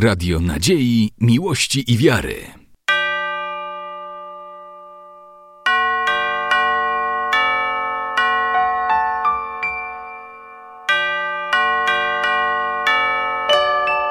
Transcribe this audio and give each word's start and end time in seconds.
Radio 0.00 0.40
Nadziei, 0.40 1.10
Miłości 1.20 1.92
i 1.92 1.96
Wiary. 1.96 2.34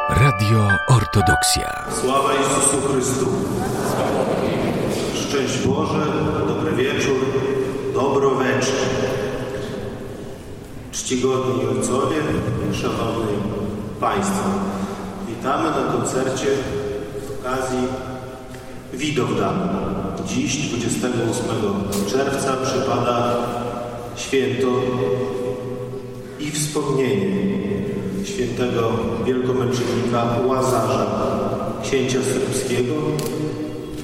Radio 0.09 0.67
Ortodoksja. 0.87 1.85
Sława 2.01 2.33
Jezusu 2.33 2.87
Chrystu. 2.87 3.25
Szczęść 5.15 5.67
Boże, 5.67 6.05
dobry 6.47 6.71
wieczór, 6.75 7.19
dobro 7.93 8.35
wieczór. 8.35 8.75
Czcigodni 10.91 11.65
ojcowie, 11.65 12.17
szanowni 12.73 13.37
Państwo. 13.99 14.66
Witamy 15.47 15.69
na 15.69 15.91
koncercie 15.91 16.47
okazji 17.39 17.87
Widowdan. 18.93 19.69
Dziś, 20.25 20.57
28 20.57 21.45
czerwca, 22.07 22.53
przypada 22.63 23.35
święto 24.15 24.67
i 26.39 26.51
wspomnienie 26.51 27.31
świętego 28.23 28.91
wielkomęczennika 29.25 30.25
Łazarza, 30.47 31.07
księcia 31.83 32.19
serbskiego 32.23 32.93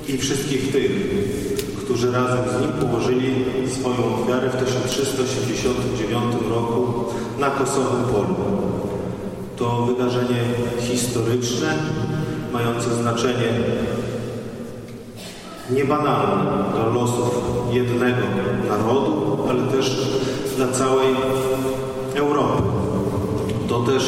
i 0.07 0.17
wszystkich 0.17 0.71
tych, 0.71 0.91
którzy 1.83 2.11
razem 2.11 2.39
z 2.57 2.61
nim 2.61 2.71
położyli 2.71 3.45
swoją 3.79 4.23
ofiarę 4.23 4.49
w 4.49 4.65
1389 4.65 6.35
roku 6.49 7.03
na 7.39 7.49
Kosowym 7.49 8.03
Polu. 8.03 8.35
To 9.57 9.85
wydarzenie 9.85 10.43
historyczne, 10.79 11.73
mające 12.53 12.95
znaczenie 12.95 13.47
niebanalne 15.69 16.63
dla 16.73 16.87
losów 16.87 17.43
jednego 17.71 18.21
narodu, 18.69 19.37
ale 19.49 19.63
też 19.63 20.07
dla 20.57 20.67
całej 20.67 21.07
Europy. 22.15 22.63
To 23.67 23.79
też 23.79 24.03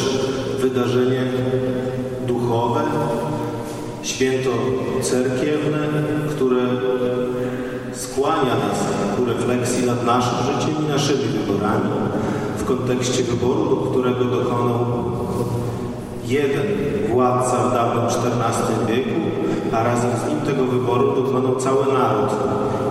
wydarzenie 0.60 1.32
duchowe, 2.28 2.82
święto 4.04 4.50
cerkiewne, 5.02 5.88
które 6.30 6.62
skłania 7.94 8.56
nas 8.56 8.80
ku 9.18 9.26
refleksji 9.26 9.86
nad 9.86 10.06
naszym 10.06 10.38
życiem 10.46 10.86
i 10.86 10.90
naszymi 10.90 11.24
wyborami 11.24 11.90
w 12.58 12.64
kontekście 12.64 13.24
wyboru, 13.24 13.78
którego 13.92 14.26
dokonał 14.26 14.86
jeden 16.28 16.68
władca 17.10 17.58
w 17.58 17.74
dawnym 17.74 18.06
XIV 18.06 18.88
wieku, 18.88 19.22
a 19.72 19.84
razem 19.84 20.12
z 20.26 20.30
nim 20.30 20.42
tego 20.42 20.66
wyboru 20.66 21.24
dokonał 21.24 21.56
cały 21.56 21.94
naród. 21.94 22.30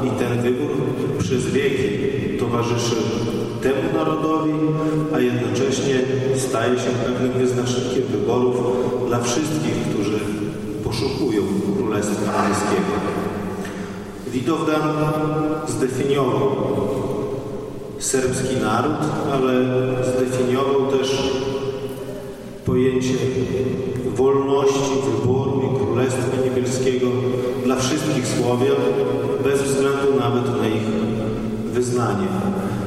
I 0.05 0.11
ten 0.11 0.43
wybór 0.43 0.71
przez 1.19 1.47
wieki 1.47 2.39
towarzyszy 2.39 2.97
temu 3.63 3.99
narodowi, 3.99 4.53
a 5.15 5.21
jednocześnie 5.21 5.95
staje 6.37 6.79
się 6.79 6.91
pewnym 7.07 7.33
wyznacznikiem 7.33 8.03
wyborów 8.11 8.57
dla 9.09 9.21
wszystkich, 9.21 9.75
którzy 9.91 10.19
poszukują 10.85 11.43
Królestwa 11.77 12.43
Niebieskiego. 12.43 12.95
Widowdan 14.27 14.83
zdefiniował 15.69 16.57
serbski 17.99 18.57
naród, 18.57 18.99
ale 19.33 19.53
zdefiniował 20.05 20.87
też 20.99 21.35
Słowian, 28.27 28.77
bez 29.45 29.63
względu 29.63 30.21
nawet 30.21 30.61
na 30.61 30.69
ich 30.69 30.89
wyznanie. 31.73 32.29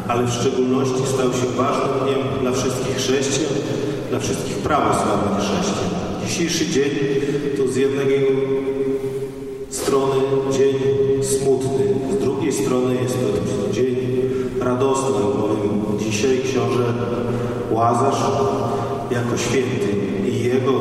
Ale 0.08 0.24
w 0.24 0.34
szczególności 0.34 1.02
stał 1.06 1.34
się 1.34 1.48
ważnym 1.58 1.90
dniem 2.04 2.42
dla 2.42 2.52
wszystkich 2.52 2.96
chrześcijan, 2.96 3.54
dla 4.10 4.20
wszystkich 4.20 4.58
prawosławnych 4.58 5.40
chrześcijan. 5.40 5.92
Dzisiejszy 6.26 6.68
dzień 6.68 6.92
to 7.58 7.68
z 7.68 7.76
jednej 7.76 8.28
strony 9.70 10.16
dzień 10.52 10.76
smutny, 11.24 11.86
z 12.20 12.24
drugiej 12.24 12.52
strony 12.52 12.96
jest 13.04 13.18
to 13.20 13.74
dzień 13.74 13.96
radosny, 14.60 15.10
bowiem 15.10 16.00
dzisiaj 16.00 16.42
książę 16.44 16.94
Łazarz 17.72 18.22
jako 19.12 19.38
święty 19.38 19.90
i 20.32 20.44
jego 20.44 20.72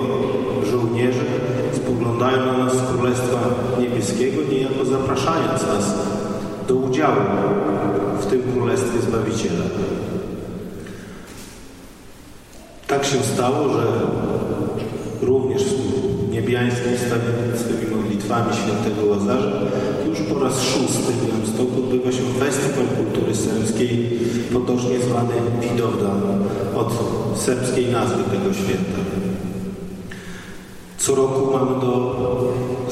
żołnierze 0.71 1.25
spoglądają 1.73 2.47
na 2.47 2.65
nas 2.65 2.73
z 2.73 2.93
Królestwa 2.93 3.39
Niebieskiego, 3.81 4.43
zapraszając 5.17 5.63
nas 5.67 5.95
do 6.69 6.75
udziału 6.75 7.21
w 8.21 8.27
tym 8.27 8.43
Królestwie 8.53 9.01
Zbawiciela. 9.01 9.65
Tak 12.87 13.05
się 13.05 13.23
stało, 13.35 13.69
że 13.69 13.87
również 15.23 15.65
w 15.65 16.31
niebiańskim 16.31 16.93
stawiennictwie 17.07 17.97
modlitwami 17.97 18.53
świętego 18.57 19.07
Łazarza 19.11 19.61
już 20.09 20.21
po 20.21 20.41
raz 20.45 20.63
szósty 20.63 21.13
w 21.13 21.27
Białymstoku 21.27 21.79
odbywa 21.79 22.13
się 22.13 22.23
Festiwal 22.39 22.87
Kultury 22.97 23.35
Serbskiej, 23.35 24.19
potocznie 24.53 24.99
zwany 24.99 25.35
Widowdan, 25.61 26.21
od 26.75 26.93
serbskiej 27.39 27.87
nazwy 27.87 28.25
tego 28.25 28.55
święta. 28.55 29.01
Co 30.99 31.15
roku 31.15 31.53
mamy 31.53 31.81
do 31.81 32.46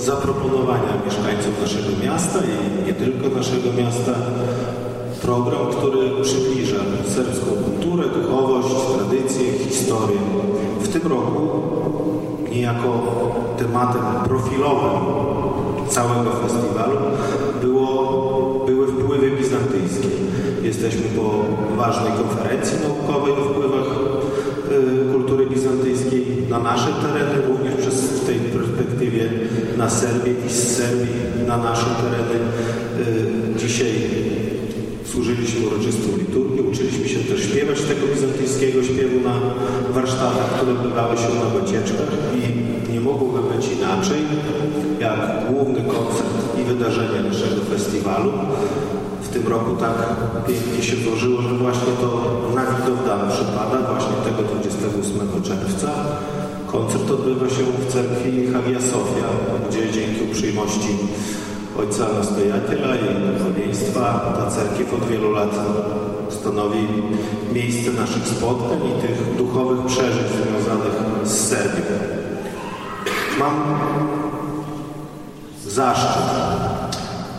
zaproponowania 0.04 0.92
mieszkańcom 1.06 1.52
naszego 1.60 1.88
miasta 2.04 2.38
i 2.38 2.86
nie 2.86 2.94
tylko 2.94 3.36
naszego 3.36 3.72
miasta 3.78 4.12
program, 5.22 5.66
który 5.66 6.22
przybliża 6.22 6.76
serbską 7.14 7.46
kulturę, 7.64 8.04
duchowość, 8.08 8.74
tradycje, 8.94 9.52
historię. 9.52 10.18
W 10.80 10.88
tym 10.88 11.02
roku 11.12 11.48
niejako 12.50 12.88
tematem 13.58 14.02
profilowym 14.24 15.04
całego 15.88 16.30
festiwalu 16.30 16.98
było, 17.62 18.64
były 18.66 18.86
wpływy 18.86 19.30
bizantyjskie. 19.30 20.08
Jesteśmy 20.62 21.02
po 21.02 21.30
ważnej 21.76 22.12
konferencji 22.12 22.76
naukowej 22.82 23.32
o 23.32 23.36
wpływach 23.36 23.86
y, 25.08 25.12
kultury 25.12 25.46
bizantyjskiej 25.46 26.26
na 26.50 26.58
nasze 26.58 26.88
tereny, 26.92 27.46
również 27.48 27.74
przez 27.74 27.94
w 27.94 28.26
tej 28.26 28.38
perspektywie 28.38 29.30
na 29.78 29.90
Serbię 29.90 30.32
i 30.46 30.50
z 30.50 30.76
Serbii 30.76 31.46
na 31.46 31.56
nasze 31.56 31.86
tereny. 31.86 32.38
Dzisiaj 33.56 33.92
służyliśmy 35.04 35.66
uroczystą 35.66 36.16
liturgię, 36.18 36.62
uczyliśmy 36.62 37.08
się 37.08 37.18
też 37.18 37.40
śpiewać 37.42 37.80
tego 37.80 38.06
bizantyjskiego 38.14 38.82
śpiewu 38.82 39.20
na 39.20 39.34
warsztatach, 39.90 40.48
które 40.54 40.72
odbywały 40.72 41.16
się 41.16 41.28
na 41.44 41.60
wycieczkach 41.60 42.10
i 42.36 42.92
nie 42.92 43.00
mogłoby 43.00 43.56
być 43.56 43.68
inaczej, 43.78 44.20
jak 45.00 45.20
główny 45.50 45.80
koncert 45.94 46.58
i 46.60 46.64
wydarzenie 46.64 47.20
naszego 47.28 47.60
festiwalu. 47.70 48.32
W 49.22 49.28
tym 49.28 49.48
roku 49.48 49.76
tak 49.76 49.96
pięknie 50.46 50.82
się 50.82 50.96
złożyło, 50.96 51.42
że 51.42 51.48
właśnie 51.48 51.92
to 52.00 52.08
na 52.54 52.62
Widowdan 52.62 53.30
przypada, 53.30 53.78
właśnie 53.90 54.16
tego 54.24 54.42
28 54.42 55.42
czerwca. 55.42 55.90
Koncert 56.74 57.10
odbywa 57.10 57.48
się 57.48 57.62
w 57.62 57.92
cerkwi 57.92 58.52
Hagia 58.52 58.80
Sofia, 58.80 59.28
gdzie 59.68 59.92
dzięki 59.92 60.22
uprzejmości 60.30 60.88
ojca 61.78 62.08
nastojatela 62.18 62.96
i 62.96 63.38
duchowieństwa. 63.38 64.34
Ta 64.36 64.50
cerkiew 64.50 64.94
od 64.94 65.08
wielu 65.08 65.32
lat 65.32 65.54
stanowi 66.28 66.78
miejsce 67.52 67.92
naszych 67.92 68.26
spotkań 68.28 68.78
i 68.88 69.02
tych 69.02 69.36
duchowych 69.36 69.86
przeżyć 69.86 70.26
związanych 70.26 70.94
z 71.24 71.48
Serbią. 71.48 71.82
Mam 73.38 73.54
zaszczyt 75.66 76.22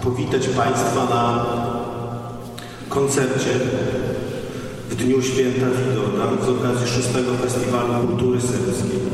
powitać 0.04 0.48
Państwa 0.48 1.06
na 1.10 1.46
koncercie 2.90 3.60
w 4.90 4.96
Dniu 4.96 5.22
Święta 5.22 5.66
Widowdan 5.66 6.46
z 6.46 6.50
okazji 6.50 6.88
szóstego 6.88 7.32
Festiwalu 7.34 8.08
Kultury 8.08 8.42
Serbskiej. 8.42 9.05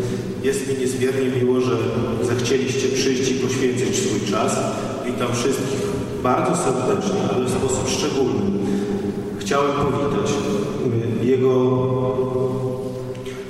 Jest 0.43 0.67
mi 0.67 0.77
niezmiernie 0.77 1.29
miło, 1.41 1.61
że 1.61 1.77
zechcieliście 2.21 2.87
przyjść 2.87 3.31
i 3.31 3.33
poświęcić 3.33 3.95
swój 3.95 4.31
czas. 4.31 4.57
Witam 5.05 5.33
wszystkich 5.33 5.81
bardzo 6.23 6.55
serdecznie, 6.55 7.19
ale 7.35 7.45
w 7.45 7.49
sposób 7.49 7.89
szczególny. 7.89 8.59
Chciałem 9.39 9.71
powitać 9.71 10.31
Jego 11.23 11.51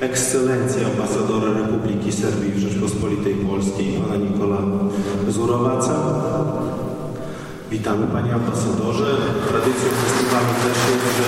Ekscelencję 0.01 0.81
ambasadora 0.85 1.53
Republiki 1.53 2.11
Serbii 2.11 2.51
w 2.51 2.59
Rzeczpospolitej 2.59 3.35
Polskiej, 3.35 3.93
pana 3.93 4.15
Nikola 4.15 4.57
Zurowaca. 5.29 5.95
Witamy 7.71 8.07
Panie 8.07 8.33
Ambasadorze. 8.33 9.17
Tradycją 9.49 9.89
festiwalu 10.03 10.53
też 10.63 10.77
jest, 10.91 11.17
że 11.17 11.27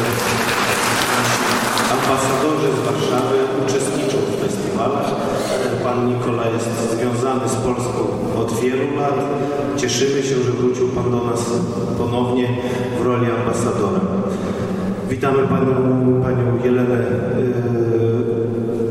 ambasadorzy 1.94 2.68
z 2.77 2.86
Warszawy 2.86 3.38
uczestniczą 3.65 4.18
w 4.18 4.42
festiwalach. 4.42 5.32
Pan 5.83 6.07
Nikola 6.07 6.47
jest 6.47 6.69
związany 6.91 7.50
z 7.50 7.56
Polską 7.56 8.00
od 8.41 8.59
wielu 8.59 8.95
lat. 9.00 9.15
Cieszymy 9.77 10.24
się, 10.24 10.35
że 10.44 10.51
wrócił 10.51 10.88
Pan 10.88 11.12
do 11.12 11.24
nas 11.24 11.39
ponownie 11.97 12.50
w 13.00 13.06
roli 13.06 13.27
ambasadora. 13.31 14.00
Witamy 15.09 15.47
Panią, 15.47 15.74
panią 16.24 16.63
Jelenę 16.63 16.95
yy, 16.95 17.03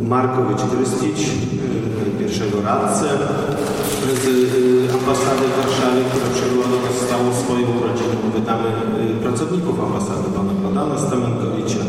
Markowicz-Krystić, 0.09 1.19
yy, 1.19 2.19
pierwszego 2.19 2.63
radcę 2.63 3.07
z 4.23 4.25
yy, 4.25 4.95
ambasady 4.95 5.45
w 5.53 5.57
Warszawie, 5.63 6.01
która 6.11 6.27
przybyła 6.35 6.65
do 6.65 6.77
nas 6.87 6.97
stałą 7.07 7.25
swoją 7.43 7.67
rodziną. 7.89 8.17
Witamy 8.37 8.65
pracowników 9.23 9.81
ambasady, 9.81 10.25
Pana 10.37 10.53
Bogdana 10.53 10.99
Stamenkowicza 10.99 11.83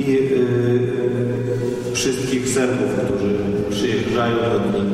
i 0.00 0.12
yy, 0.12 1.92
wszystkich 1.94 2.48
Serbów, 2.48 2.90
którzy 3.04 3.34
przyjeżdżają 3.70 4.36
do 4.36 4.58
dni 4.58 4.90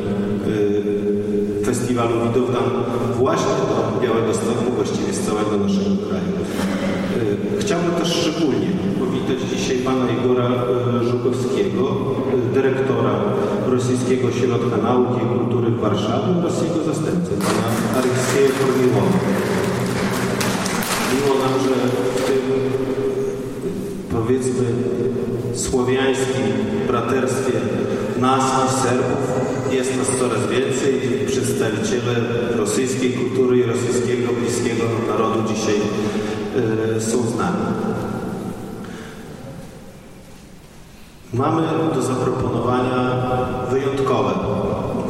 yy, 1.59 1.65
festiwalu 1.65 2.15
Widowdan 2.29 2.65
właśnie 3.17 3.57
do 3.71 4.01
Białego 4.03 4.35
Stoku, 4.35 4.73
właściwie 4.77 5.13
z 5.13 5.21
całego 5.21 5.57
naszego 5.57 5.97
kraju. 6.07 6.33
Yy, 7.55 7.61
Chciałbym 7.61 7.91
też 7.91 8.09
szczególnie 8.09 8.69
powitać 8.99 9.39
dzisiaj 9.53 9.77
pana 9.77 10.05
Igora 10.11 10.49
yy, 10.49 11.09
Żukowskiego, 11.09 11.83
dyrektora 12.55 13.15
Rosyjskiego 13.67 14.29
Ośrodka 14.29 14.77
Nauki 14.83 15.21
i 15.25 15.39
Kultury 15.39 15.71
w 15.71 15.81
Warszawie 15.81 16.31
oraz 16.39 16.63
jego 16.63 16.85
zastępcę, 16.85 17.31
pana 17.47 17.67
Aleksieja 17.99 18.51
Kormiłowa. 18.59 19.19
Miło 21.13 21.35
nam, 21.43 21.55
że 21.65 21.75
w 22.17 22.27
tym 22.27 22.43
powiedzmy 24.37 24.65
słowiańskim 25.55 26.45
braterstwie 26.87 27.53
nas 28.21 28.43
i 28.43 28.83
Serbów 28.83 29.73
jest 29.73 29.97
nas 29.97 30.07
coraz 30.19 30.47
więcej 30.51 31.27
przedstawiciele 31.27 32.15
rosyjskiej 32.57 33.13
kultury 33.13 33.59
i 33.59 33.63
rosyjskiego 33.63 34.33
bliskiego 34.41 34.85
narodu 35.09 35.55
dzisiaj 35.55 35.75
y, 36.97 37.01
są 37.01 37.23
z 37.23 37.37
nami. 37.37 37.67
Mamy 41.35 41.63
do 41.95 42.03
zaproponowania 42.03 43.27
wyjątkowe 43.71 44.33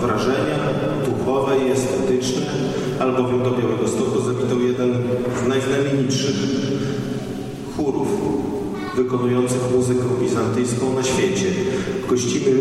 wrażenia 0.00 0.58
duchowe 1.06 1.58
i 1.58 1.70
estetyczne, 1.70 2.46
albowiem 3.00 3.42
do 3.42 3.50
Białego 3.50 3.88
Stoku 3.88 4.20
zawitał 4.20 4.60
jeden 4.60 4.94
z 5.44 5.48
najznamienitszych 5.48 6.36
wykonujących 8.96 9.60
muzykę 9.76 10.04
bizantyjską 10.20 10.94
na 10.94 11.02
świecie. 11.02 11.46
Gościmy 12.08 12.52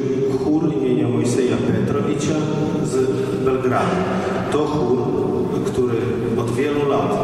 chór 0.43 0.73
imienia 0.73 1.07
Mojseja 1.07 1.57
Petrowicza 1.57 2.35
z 2.83 2.95
Belgradu. 3.45 3.95
To 4.51 4.65
chór, 4.65 4.97
który 5.65 5.97
od 6.37 6.51
wielu 6.51 6.89
lat 6.89 7.17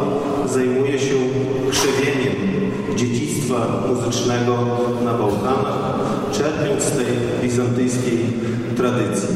zajmuje 0.46 0.98
się 0.98 1.14
krzewieniem 1.70 2.36
dziedzictwa 2.96 3.82
muzycznego 3.88 4.58
na 5.04 5.12
Bałkanach, 5.14 5.94
czerpiąc 6.32 6.82
z 6.82 6.90
tej 6.90 7.06
bizantyjskiej 7.42 8.18
tradycji. 8.76 9.28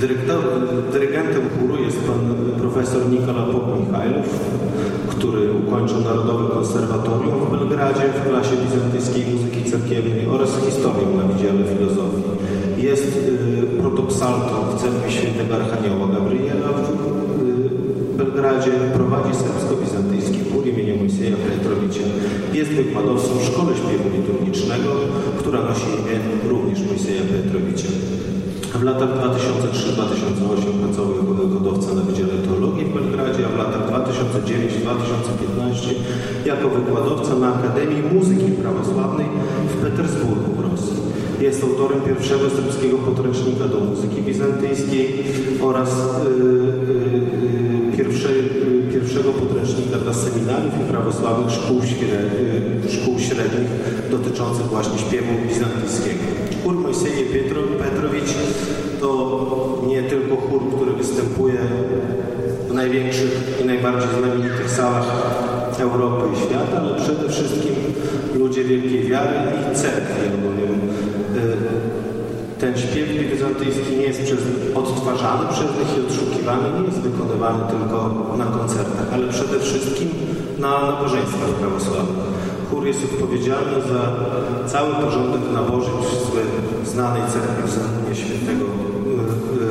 Dyrektor, 0.00 0.44
dyrygentem 0.92 1.42
chóru 1.58 1.82
jest 1.82 1.98
pan 1.98 2.34
profesor 2.58 3.10
Nikola 3.10 3.46
Pop-Michajlow, 3.46 4.26
który 5.08 5.52
ukończył 5.52 6.00
Narodowe 6.00 6.54
Konserwatorium 6.54 7.34
w 7.46 7.50
Belgradzie 7.50 8.04
w 8.08 8.28
klasie 8.28 8.56
bizantyjskiej 8.64 9.24
muzyki 9.34 9.70
cerkiewnej 9.70 10.26
oraz 10.26 10.50
historię 10.66 11.06
na 11.16 11.22
Wydziale 11.22 11.64
Filozofii. 11.64 12.30
Jest 12.78 13.16
y, 13.16 13.80
protopsaltą 13.80 14.54
w 14.70 14.80
cerkwi 14.80 15.12
świętego 15.12 15.54
Archanioła 15.54 16.06
Gabriela 16.14 16.68
w 16.72 16.80
y, 18.14 18.18
Belgradzie, 18.18 18.72
prowadzi 18.94 19.34
serbsko-bizantyjski 19.34 20.40
chór 20.50 20.66
imienia 20.66 20.94
Mojsieja 20.96 21.36
Petrowicza. 21.36 22.06
Jest 22.52 22.70
wykładowcą 22.70 23.28
w 23.38 23.44
Szkole 23.44 23.72
Śpiewu 23.76 24.08
Liturgicznego, 24.16 24.90
która 25.38 25.62
nosi 25.62 25.86
imię 25.98 26.16
również 26.48 26.80
Mojsieja 26.88 27.22
Petrowicza. 27.32 27.88
W 28.74 28.82
latach 28.82 29.08
2003-2008 29.08 30.78
pracował 30.82 31.16
jako 31.16 31.34
wykładowca 31.34 31.94
na 31.94 32.02
Wydziale 32.02 32.32
Teologii 32.32 32.63
jako 36.44 36.68
wykładowca 36.68 37.34
na 37.34 37.54
Akademii 37.54 38.02
Muzyki 38.14 38.52
Prawosławnej 38.52 39.26
w 39.68 39.82
Petersburgu 39.82 40.52
w 40.56 40.60
Rosji. 40.60 40.96
Jest 41.40 41.64
autorem 41.64 42.00
pierwszego 42.00 42.50
serbskiego 42.50 42.98
podręcznika 42.98 43.68
do 43.68 43.80
muzyki 43.80 44.22
bizantyjskiej 44.22 45.24
oraz 45.62 45.90
yy, 46.38 47.96
pierwszej, 47.96 48.36
yy, 48.36 48.92
pierwszego 48.92 49.32
podręcznika 49.32 49.98
dla 49.98 50.14
seminariów 50.14 50.72
i 50.80 50.90
prawosławnych 50.90 51.50
szkół, 51.50 51.80
szkół 52.88 53.18
średnich 53.18 53.70
dotyczących 54.10 54.66
właśnie 54.66 54.98
śpiewu 54.98 55.32
bizantyjskiego. 55.48 56.24
Chór 56.64 56.74
Mojsieje 56.74 57.24
Petro, 57.32 57.62
Petrowicz 57.62 58.34
to 59.00 59.82
nie 59.86 60.02
tylko 60.02 60.36
chór, 60.36 60.62
który 60.76 60.92
występuje 60.92 61.60
największych 62.94 63.60
i 63.62 63.64
najbardziej 63.64 64.08
znamienitych 64.18 64.70
salach 64.70 65.06
Europy 65.80 66.24
i 66.32 66.46
świata, 66.46 66.76
ale 66.80 66.94
przede 66.94 67.28
wszystkim 67.28 67.74
ludzie 68.34 68.64
wielkiej 68.64 69.04
wiary 69.04 69.36
i 69.72 69.76
cerkwi, 69.76 70.20
albowiem 70.32 70.80
ten 72.60 72.78
śpiew 72.78 73.08
bizantyjski 73.30 73.96
nie 73.96 74.02
jest 74.02 74.22
przez, 74.22 74.38
odtwarzany 74.74 75.44
przez 75.52 75.70
nich 75.78 75.90
i 75.98 76.06
odszukiwany, 76.06 76.80
nie 76.80 76.86
jest 76.86 76.98
wykonywany 76.98 77.62
tylko 77.70 77.96
na 78.38 78.44
koncertach, 78.44 79.06
ale 79.12 79.28
przede 79.28 79.60
wszystkim 79.60 80.08
na 80.58 80.70
nabożeństwach 80.90 81.50
prawosławnych. 81.60 82.24
Chór 82.70 82.86
jest 82.86 83.04
odpowiedzialny 83.04 83.80
za 83.92 84.02
cały 84.66 84.94
porządek 84.94 85.40
nabożeństw 85.52 86.36
znanej 86.84 87.22
cerkwi 87.32 87.62
w 88.10 88.16
świętego 88.16 88.64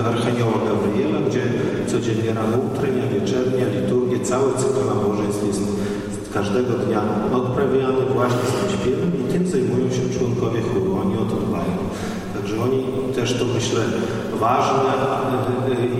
Archanioła 0.09 0.51
Gabriela, 0.51 0.63
gdzie 0.63 0.72
codziennie 1.93 2.33
rano 2.33 2.57
utrenia, 2.67 3.03
wieczernia, 3.15 3.65
liturgia, 3.77 4.19
cały 4.31 4.49
cykl 4.59 4.81
nabożeństw 4.93 5.47
jest 5.47 5.61
każdego 6.33 6.73
dnia 6.73 7.01
odprawiany 7.33 8.01
właśnie 8.13 8.45
z 8.49 8.53
tym 8.57 8.69
śpiewem 8.77 9.11
i 9.21 9.33
tym 9.33 9.47
zajmują 9.47 9.85
się 9.95 10.03
członkowie 10.17 10.61
chóru. 10.61 10.91
Oni 11.01 11.13
o 11.17 11.25
to 11.31 11.35
dbają. 11.47 11.75
Także 12.35 12.55
oni 12.65 12.79
też 13.15 13.33
to 13.39 13.45
myślę 13.45 13.81
ważne 14.39 14.91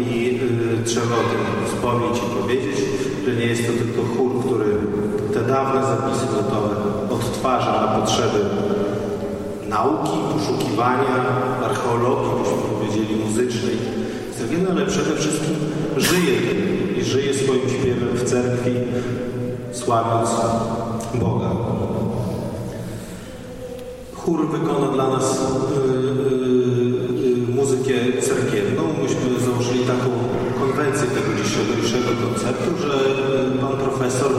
i 0.10 0.40
trzeba 0.86 1.16
o 1.23 1.26
tym 1.31 1.42
wspomnieć 1.68 2.18
i 2.18 2.42
powiedzieć, 2.42 2.78
że 3.26 3.35
nie 3.35 3.45
jest 3.45 3.68
to 3.68 3.73
tylko 3.81 4.02
chór, 4.14 4.31
który 4.45 4.71
te 5.33 5.42
dawne 5.54 5.81
zapisy 5.92 6.26
notowe 6.38 6.76
odtwarza 7.09 7.71
na 7.81 7.88
potrzeby 8.00 8.40
nauki, 9.69 10.18
poszukiwania, 10.33 11.16
archeologii, 11.66 12.31
byśmy 12.40 12.57
powiedzieli, 12.73 13.26
muzycznej, 13.26 13.78
ale 14.71 14.85
przede 14.85 15.16
wszystkim 15.16 15.56
żyje 15.97 16.42
tym 16.42 16.97
i 16.97 17.04
żyje 17.04 17.33
swoim 17.33 17.69
śpiewem 17.69 18.09
w 18.14 18.23
cerkwi, 18.23 18.71
sławiąc 19.71 20.30
Boga. 21.14 21.50
Chór 24.14 24.52
wykona 24.52 24.88
dla 24.88 25.09
nas 25.09 25.42
yy, 25.85 27.30
yy, 27.30 27.56
muzykę 27.56 27.94
cerkiewną. 28.21 28.83
Myśmy 29.04 29.45
założyli 29.45 29.80
taką 29.80 30.09
konwencję 30.59 31.07
tego 31.07 31.44
dzisiejszego 31.44 32.12
konceptu, 32.30 32.71
że 32.81 32.94
pan 33.62 33.78
profesor, 33.78 34.31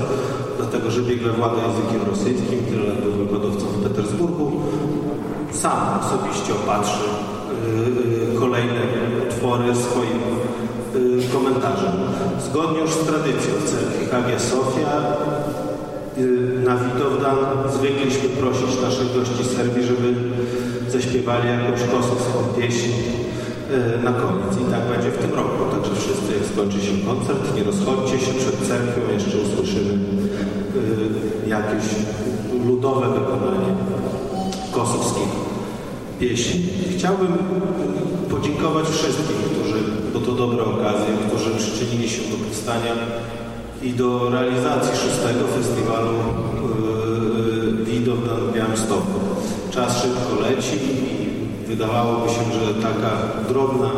dlatego 0.56 0.90
że 0.90 1.02
biegle 1.02 1.32
włada 1.32 1.56
językiem 1.66 2.08
rosyjskim, 2.10 2.58
tyle 2.70 2.94
był 2.94 3.12
wykładowcą 3.12 3.66
w 3.66 3.82
Petersburgu, 3.82 4.52
sam 5.52 6.00
osobiście 6.00 6.52
opatrzy 6.54 7.04
Zgodnie 12.54 12.80
już 12.80 12.90
z 12.90 12.98
tradycją 12.98 13.52
cerkwi 13.70 14.06
Hagia 14.06 14.38
Sofia 14.38 14.92
na 16.64 16.76
Widowdan 16.76 17.36
zwykliśmy 17.76 18.28
prosić 18.28 18.80
naszych 18.82 19.14
gości 19.14 19.44
z 19.44 19.56
Serbii, 19.56 19.86
żeby 19.86 20.14
zaśpiewali 20.88 21.48
jakąś 21.48 21.80
kosowską 21.80 22.38
pieśń 22.58 22.88
na 24.04 24.12
koniec. 24.12 24.52
I 24.62 24.70
tak 24.72 24.82
będzie 24.92 25.10
w 25.10 25.18
tym 25.18 25.34
roku. 25.34 25.60
Także 25.72 25.94
wszyscy, 25.94 26.28
jak 26.38 26.44
skończy 26.52 26.80
się 26.86 26.92
koncert, 27.06 27.56
nie 27.56 27.64
rozchodźcie 27.64 28.18
się 28.18 28.32
przed 28.40 28.56
cerkwią, 28.68 29.02
jeszcze 29.14 29.38
usłyszymy 29.38 29.98
jakieś 31.46 31.84
ludowe 32.66 33.06
wykonanie 33.08 33.72
kosowskich 34.72 35.32
pieśni. 36.20 36.60
Chciałbym 36.96 37.32
podziękować 38.30 38.86
wszystkim, 38.86 39.36
którzy, 39.50 40.03
bo 40.14 40.20
to 40.20 40.32
dobre 40.32 40.64
okazje, 40.64 41.10
którzy 41.26 41.50
przyczynili 41.50 42.08
się 42.08 42.22
do 42.22 42.36
powstania 42.44 42.94
i 43.82 43.90
do 43.92 44.30
realizacji 44.30 44.92
szóstego 45.02 45.42
festiwalu 45.56 46.14
yy, 47.78 47.84
Widowna 47.84 48.34
w 48.34 48.54
Białymstoku. 48.54 49.18
czas 49.70 50.02
szybko 50.02 50.32
leci 50.48 50.76
i 50.76 51.66
wydawałoby 51.66 52.28
się, 52.28 52.44
że 52.58 52.74
taka 52.88 53.12
drobna 53.48 53.90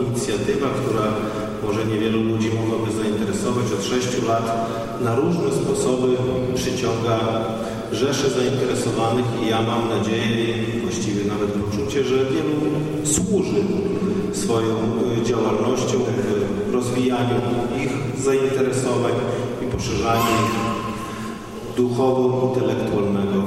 inicjatywa, 0.00 0.66
która 0.80 1.06
może 1.66 1.84
niewielu 1.84 2.22
ludzi 2.22 2.50
mogłaby 2.60 2.92
zainteresować 2.92 3.64
od 3.78 3.84
sześciu 3.84 4.28
lat, 4.28 4.70
na 5.04 5.14
różne 5.14 5.52
sposoby 5.52 6.16
przyciąga 6.54 7.18
rzesze 7.92 8.30
zainteresowanych 8.30 9.26
i 9.42 9.48
ja 9.48 9.62
mam 9.62 9.88
nadzieję, 9.88 10.54
właściwie 10.82 11.24
nawet 11.24 11.50
poczucie, 11.50 12.04
że 12.04 12.16
wielu 12.16 12.56
służy 13.04 13.60
swoją 14.32 14.76
y, 15.22 15.24
działalnością 15.24 15.98
w 16.68 16.74
rozwijaniu 16.74 17.36
ich 17.82 18.22
zainteresowań 18.24 19.12
i 19.62 19.66
poszerzaniu 19.66 20.20
ich 20.20 20.54
duchowo-intelektualnego 21.76 23.40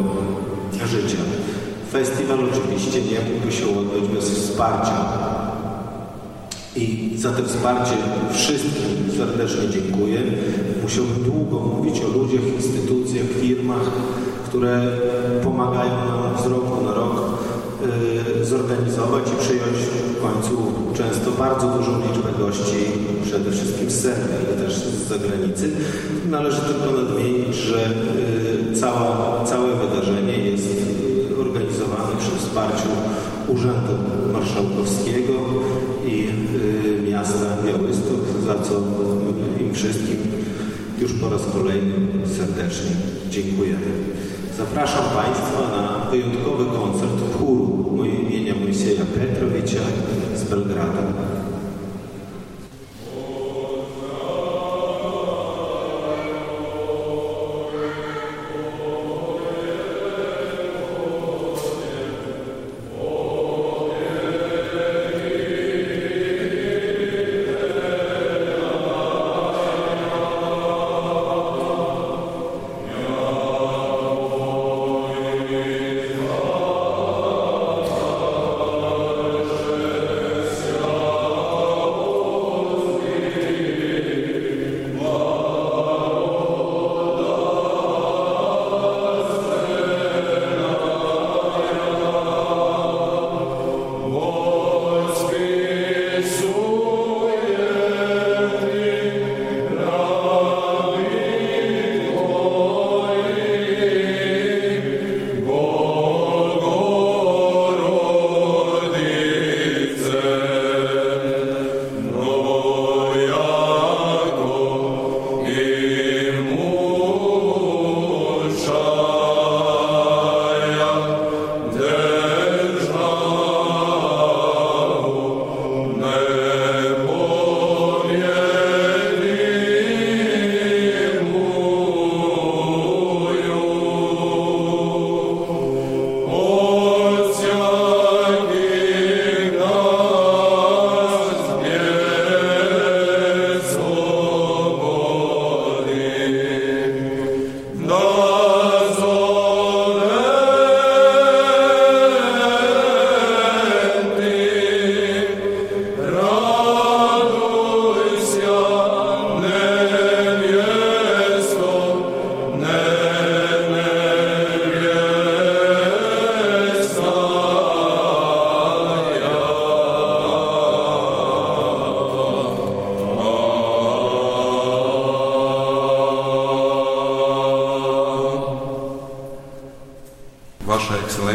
życia. 0.86 1.18
Festiwal 1.92 2.38
oczywiście 2.54 3.02
nie 3.02 3.34
mógłby 3.34 3.52
się 3.52 3.66
odbyć 3.66 4.10
bez 4.16 4.30
wsparcia. 4.30 5.06
I 6.75 7.13
za 7.18 7.32
to 7.32 7.44
wsparcie 7.44 7.94
wszystkim 8.34 9.18
serdecznie 9.18 9.70
dziękuję. 9.70 10.22
Musiałbym 10.84 11.24
długo 11.24 11.60
mówić 11.60 12.02
o 12.02 12.08
ludziach, 12.18 12.44
instytucjach, 12.56 13.25
firmach, 13.42 13.82
które 14.48 14.98
pomagają 15.44 15.92
nam 15.92 16.44
z 16.44 16.46
roku 16.46 16.84
na 16.84 16.94
rok 16.94 17.42
zorganizować 18.42 19.24
i 19.34 19.46
przyjąć 19.46 19.78
w 20.18 20.22
końcu 20.22 20.72
często 20.94 21.32
bardzo 21.32 21.68
dużą 21.68 21.92
liczbę 21.92 22.30
gości, 22.40 22.82
przede 23.25 23.52
wszystkim 23.52 23.90
z 23.90 24.02
Serbii, 24.02 24.36
ale 24.48 24.66
też 24.66 24.74
z 24.74 25.08
zagranicy. 25.08 25.72
Należy 26.30 26.62
tylko 26.62 27.02
nadmienić, 27.02 27.56
że 27.56 27.90
y, 28.72 28.75
cała, 28.75 29.44
całe 29.46 29.75
wydarzenie 29.75 30.38
jest 30.38 30.68
organizowane 31.42 32.18
przy 32.20 32.32
wsparciu 32.32 32.90
Urzędu 33.48 33.94
Marszałkowskiego 34.34 35.34
i 36.06 36.28
y, 36.98 37.12
miasta 37.12 37.58
Białystok, 37.66 38.20
za 38.46 38.56
co 38.56 38.74
im 39.62 39.74
wszystkim 39.74 40.18
już 41.00 41.13
po 41.13 41.30
raz 41.30 41.42
kolejny 41.54 41.94
serdecznie 42.38 42.92
dziękujemy. 43.30 43.88
Zapraszam 44.57 45.03
Państwa 45.15 45.62
na 45.77 46.12
wyjątkowy 46.12 46.65
koncert 46.65 47.38
chóru 47.38 48.05
imienia 48.05 48.53
Mojsieja 48.55 49.05
Petrowicza 49.05 49.79
z 50.36 50.43
Belgradu. 50.43 51.42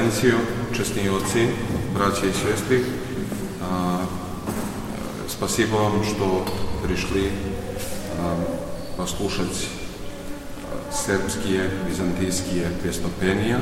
konferencijo, 0.08 0.38
učestnioci, 0.72 1.46
braće 1.94 2.28
i 2.28 2.32
sestri, 2.32 2.80
a, 3.62 3.98
spasibo 5.28 5.78
vam 5.78 6.04
što 6.04 6.46
prišli 6.84 7.30
a, 8.20 8.36
poslušati 8.96 9.66
srpskije, 10.92 11.70
bizantijskije 11.88 12.70
pjesmopenije. 12.82 13.58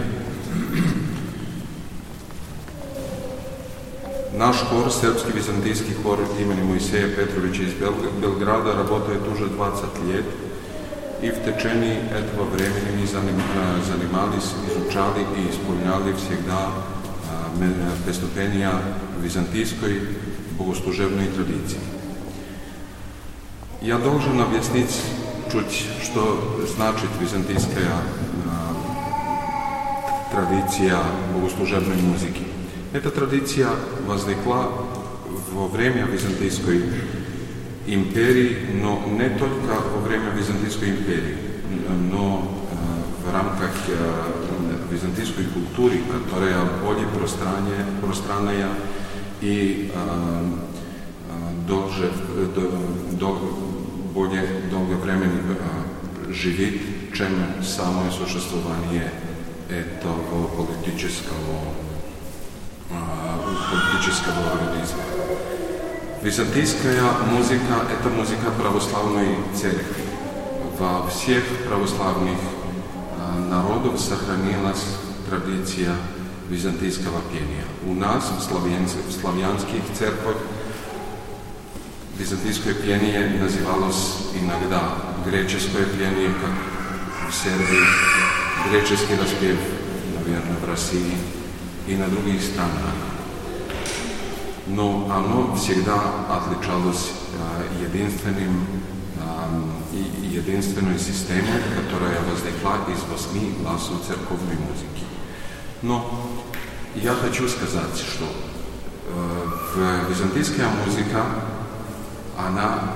Naš 4.33 4.57
hor, 4.71 4.93
srpski 4.93 5.33
bizantijski 5.35 5.93
hor 6.03 6.19
imeni 6.41 6.65
Moiseja 6.65 7.09
Petrovića 7.17 7.63
iz 7.63 7.73
Belgrada, 8.21 8.73
работает 8.73 9.21
tuže 9.25 9.45
20 9.45 10.15
let. 10.15 10.46
И 11.23 11.31
в 11.31 11.39
во 11.45 11.99
этого 12.11 12.45
времени 12.45 13.01
мы 13.31 13.83
занимались, 13.85 14.53
изучали 14.69 15.23
и 15.37 15.51
исполняли 15.51 16.15
всегда 16.15 16.71
преступления 18.05 18.73
византийской 19.21 20.03
богослужебной 20.59 21.29
традиции. 21.29 21.79
Я 23.81 23.99
должен 23.99 24.41
объяснить 24.41 25.01
чуть, 25.51 25.87
што 26.03 26.61
значит 26.67 27.09
византийская 27.21 27.93
традиција 30.33 31.01
богослужебной 31.33 31.97
музыки. 32.03 32.45
Эта 32.93 33.09
традиција 33.09 33.71
возникла 34.07 34.71
во 35.53 35.69
време 35.69 36.03
византийской 36.03 36.83
империи, 37.88 38.58
но 38.82 39.04
не 39.08 39.30
только 39.30 39.82
во 39.94 40.02
время 40.02 40.32
Византийской 40.32 40.90
империи, 40.92 41.38
но 42.12 42.68
в 43.26 43.34
рамках 43.34 43.72
византийской 44.92 45.46
культуры, 45.46 46.02
которая 46.12 46.66
более 46.84 47.08
пространная 48.02 48.68
i 49.42 49.90
dłużej, 51.68 52.10
do, 52.56 52.62
do, 53.12 53.40
более 54.14 54.44
долговременно 54.72 55.56
жить, 56.30 56.82
чем 57.14 57.64
самое 57.64 58.12
существование 58.12 59.12
этого 59.70 60.48
политического, 60.48 61.74
политического 63.72 64.52
организма. 64.52 65.55
Византийская 66.23 67.03
музыка– 67.31 67.85
это 67.93 68.09
музыка 68.09 68.51
православной 68.59 69.37
церкви. 69.55 70.03
Во 70.79 71.07
всех 71.09 71.45
православных 71.69 72.39
народах 73.51 74.01
сохранилась 74.01 74.83
традиция 75.29 75.95
византийского 76.49 77.21
пения. 77.31 77.65
У 77.87 77.95
нас 77.95 78.25
в, 78.31 78.43
славянских, 78.43 79.05
в 79.07 79.21
славянских 79.21 79.83
церквах 79.97 80.37
византийское 82.19 82.75
пение 82.75 83.39
называлось 83.41 84.19
иногда 84.41 84.95
греческое 85.27 85.85
пение, 85.85 86.31
как 86.41 87.31
в 87.31 87.35
Сербии, 87.35 87.85
греческий 88.71 89.17
распев, 89.17 89.59
наверное, 90.15 90.57
в 90.65 90.69
России 90.69 91.15
и 91.87 91.95
на 91.95 92.09
других 92.09 92.43
странах. 92.43 93.16
Но 94.69 95.09
оно 95.11 95.55
всегда 95.55 96.01
отличалось 96.29 97.13
э, 97.33 97.85
единственным 97.85 98.67
и 99.93 100.27
единственной 100.27 100.99
системой, 100.99 101.63
которая 101.75 102.21
возникла 102.23 102.79
из 102.93 103.03
восьми 103.11 103.55
классов 103.63 104.03
церковной 104.07 104.57
музыки. 104.57 105.05
Но 105.83 106.37
я 106.95 107.15
хочу 107.15 107.49
сказать, 107.49 107.97
что 107.97 108.27
э, 109.77 110.05
византийская 110.09 110.69
музыка, 110.85 111.25
она 112.39 112.93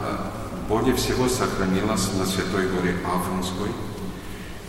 более 0.69 0.95
всего 0.95 1.29
сохранилась 1.29 2.09
на 2.19 2.25
Святой 2.27 2.69
горе 2.69 2.97
Афонской, 3.05 3.71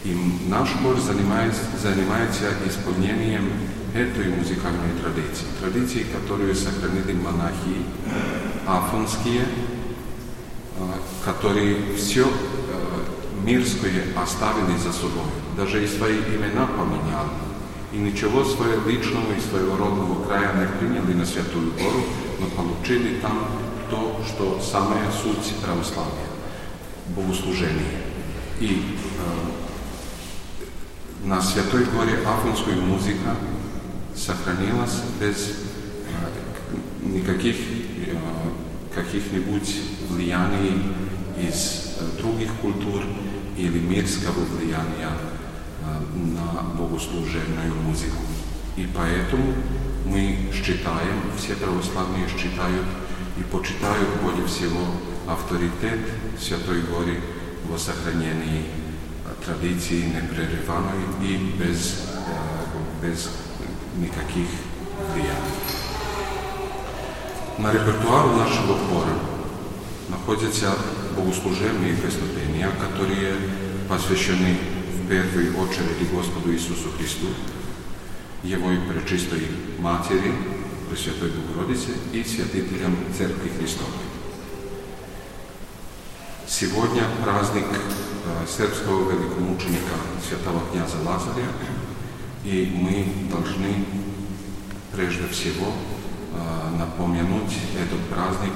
и 0.04 0.18
наш 0.48 0.70
хор 0.82 1.00
занимается, 1.00 1.62
занимается 1.82 2.46
исполнением 2.68 3.52
этой 3.95 4.29
музыкальной 4.29 4.93
традиции, 5.01 5.47
традиции, 5.61 6.07
которую 6.13 6.55
сохранили 6.55 7.13
монахи 7.13 7.85
афонские, 8.67 9.47
которые 11.25 11.95
все 11.97 12.27
мирское 13.45 14.05
оставили 14.17 14.77
за 14.77 14.93
собой, 14.93 15.31
даже 15.57 15.83
и 15.83 15.87
свои 15.87 16.19
имена 16.19 16.67
поменяли, 16.67 17.31
и 17.93 17.97
ничего 17.97 18.45
своего 18.45 18.89
личного 18.89 19.33
и 19.33 19.41
своего 19.41 19.77
родного 19.77 20.25
края 20.25 20.53
не 20.55 20.67
приняли 20.79 21.15
на 21.15 21.25
Святую 21.25 21.73
Гору, 21.73 22.05
но 22.41 22.47
получили 22.49 23.21
там 23.21 23.47
то, 23.89 24.21
что 24.27 24.61
самая 24.61 25.11
суть 25.13 25.55
православия – 25.63 27.09
богослужение. 27.15 28.03
И 28.59 28.97
э, 31.25 31.27
на 31.27 31.41
Святой 31.41 31.85
Горе 31.85 32.19
Афонская 32.27 32.77
музыка 32.77 33.37
сохранилась 34.16 35.02
без 35.20 35.50
э, 35.50 37.08
никаких 37.08 37.56
э, 37.58 38.16
каких-нибудь 38.94 39.76
влияний 40.10 40.84
из 41.38 41.98
э, 42.00 42.22
других 42.22 42.52
культур 42.62 43.04
или 43.58 43.80
мирского 43.80 44.46
влияния 44.46 45.10
на 46.16 46.62
богослужебную 46.78 47.74
музыку. 47.86 48.22
И 48.78 48.88
поэтому 48.96 49.54
мы 50.06 50.38
считаем, 50.54 51.22
все 51.38 51.56
православные 51.56 52.28
считают 52.28 52.86
и 53.38 53.44
почитают 53.44 54.10
более 54.22 54.48
всего 54.48 54.86
авторитет 55.28 56.00
Святой 56.40 56.82
Горе 56.84 57.20
во 57.68 57.78
сохранении 57.78 58.66
традиции 59.46 60.04
непрерываемой 60.04 61.02
и 61.24 61.38
без, 61.58 62.02
без 63.02 63.30
никаких 63.97 64.49
влияний. 65.13 65.57
На 67.59 67.73
репертуару 67.73 68.37
нашего 68.37 68.79
хора 68.79 69.19
находятся 70.09 70.75
богослужебные 71.17 71.95
песнопения, 71.95 72.71
которые 72.71 73.35
посвящены 73.89 74.59
в 74.93 75.09
первую 75.09 75.57
очередь 75.59 76.11
Господу 76.13 76.53
Иисусу 76.53 76.91
Христу, 76.99 77.29
Его 78.43 78.71
и 78.73 78.79
Пречистой 78.79 79.47
Матери, 79.79 80.33
Пресвятой 80.91 81.31
Богородице 81.31 81.93
и 82.13 82.23
святителям 82.23 82.97
Церкви 83.17 83.51
Христовой. 83.59 83.93
Сегодня 86.47 87.03
праздник 87.25 87.67
сербского 88.47 89.11
великомученика 89.11 89.95
святого 90.29 90.61
князя 90.71 90.97
Лазаря, 91.05 91.49
и 92.44 92.72
мы 92.74 93.06
должны 93.32 93.86
прежде 94.92 95.28
всего 95.28 95.72
напомянуть 96.78 97.54
этот 97.80 98.00
праздник 98.10 98.54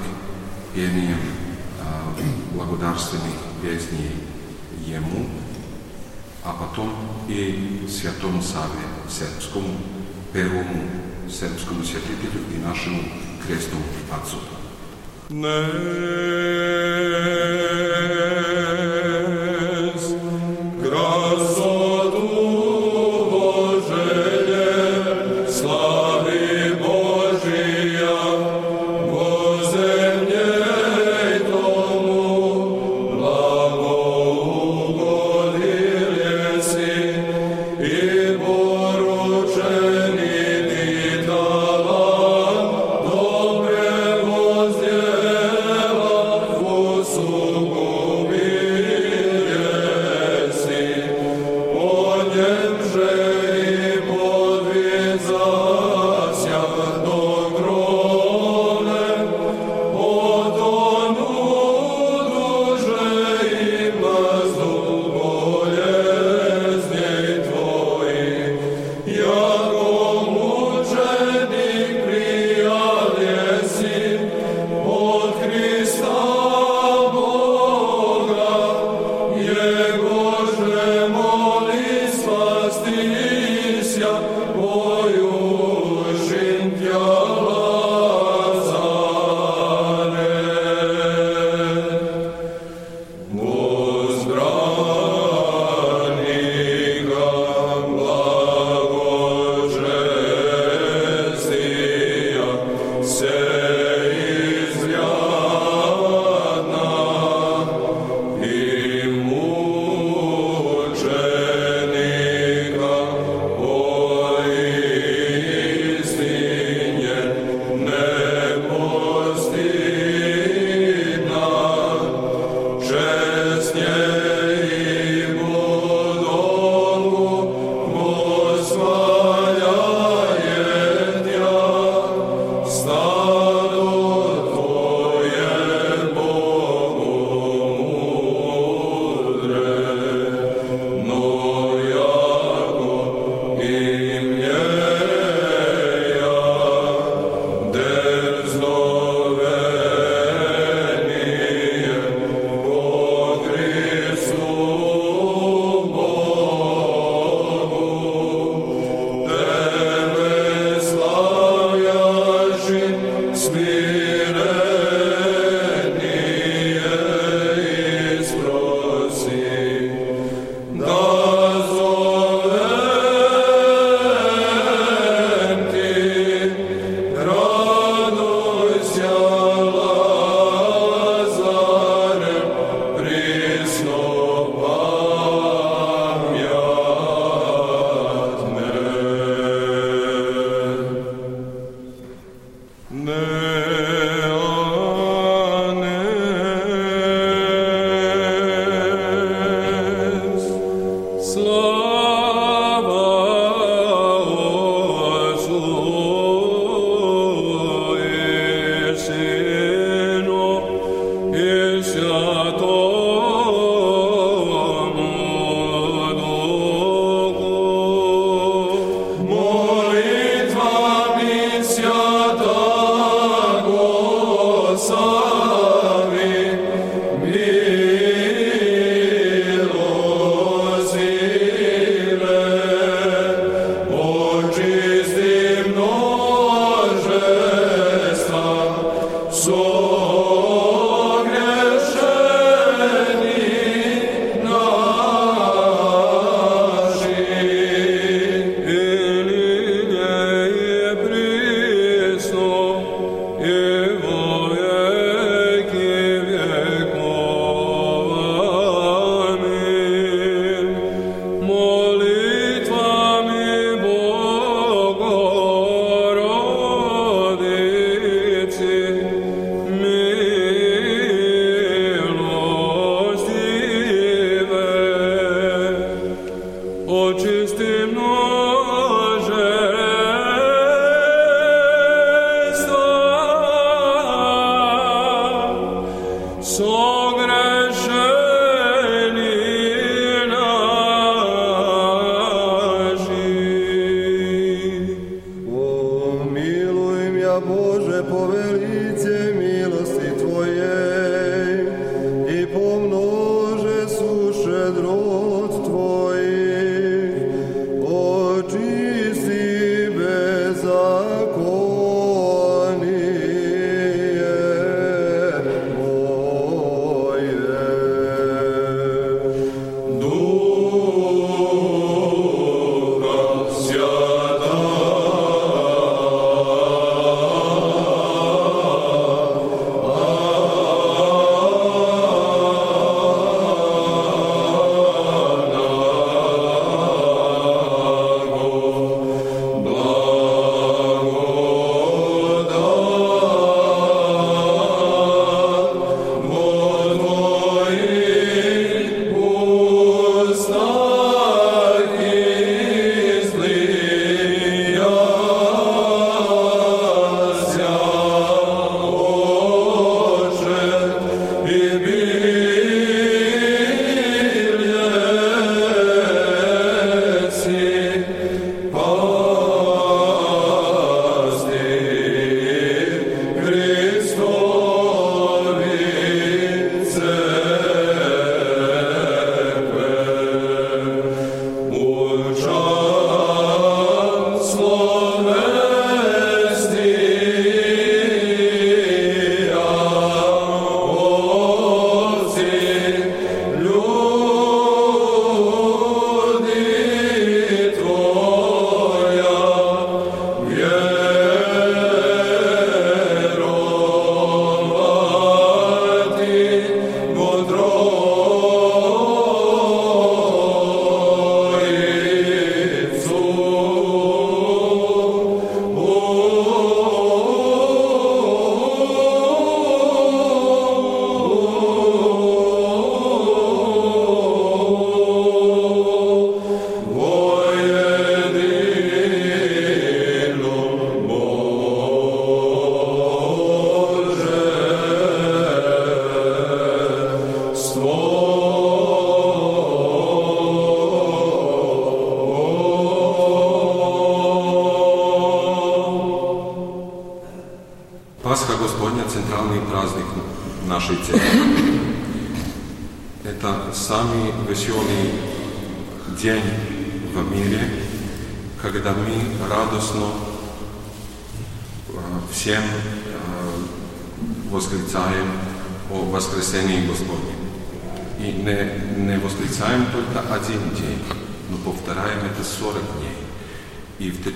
пением 0.74 1.18
благодарственных 2.52 3.34
песней 3.62 4.10
Ему, 4.86 5.26
а 6.44 6.52
потом 6.52 6.92
и 7.28 7.86
Святому 7.88 8.42
Саве, 8.42 8.86
сербскому, 9.08 9.76
первому 10.32 10.84
сербскому 11.28 11.82
святителю 11.82 12.44
и 12.54 12.58
нашему 12.64 13.02
крестному 13.44 13.84
отцу. 14.12 14.38
Добре 15.28 16.46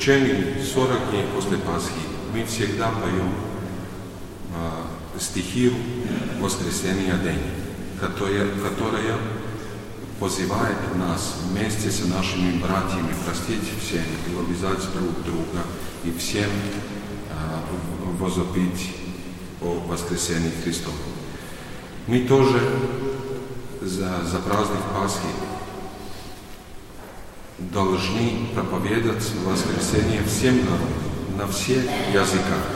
течение 0.00 0.56
40 0.64 1.10
дней 1.10 1.26
после 1.34 1.58
Пасхи 1.58 1.92
мы 2.32 2.42
всегда 2.46 2.90
поем 2.90 3.34
э, 4.54 5.20
стихи 5.20 5.70
воскресения 6.40 7.18
день, 7.18 7.42
которая, 8.00 8.48
которая 8.48 9.18
позывает 10.18 10.96
нас 10.96 11.34
вместе 11.44 11.90
с 11.90 12.06
нашими 12.06 12.58
братьями 12.62 13.14
простить 13.26 13.60
всем 13.78 14.00
и 14.26 14.40
обязать 14.40 14.80
друг 14.94 15.22
друга 15.22 15.66
и 16.02 16.18
всем 16.18 16.48
э, 16.48 18.16
возопить 18.18 18.96
о 19.60 19.84
воскресении 19.86 20.52
Христова. 20.64 20.96
Мы 22.06 22.20
тоже 22.20 22.58
за, 23.82 24.24
за 24.24 24.38
праздник 24.38 24.80
Пасхи 24.98 25.49
должны 27.72 28.48
проповедовать 28.54 29.30
воскресение 29.44 30.22
всем 30.24 30.64
народам, 30.64 30.88
на 31.36 31.46
всех 31.46 31.84
языках. 32.12 32.66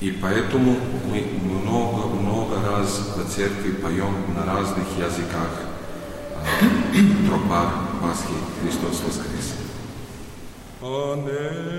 И 0.00 0.10
поэтому 0.10 0.76
мы 1.06 1.24
много-много 1.42 2.56
раз 2.62 3.14
в 3.16 3.28
церкви 3.28 3.72
поем 3.72 4.14
на 4.34 4.44
разных 4.44 4.86
языках 4.96 5.50
э, 6.62 7.26
тропа 7.26 7.72
Пасхи 8.02 8.34
Христос 8.62 9.02
воскрес. 9.04 9.54
Аминь. 10.82 11.75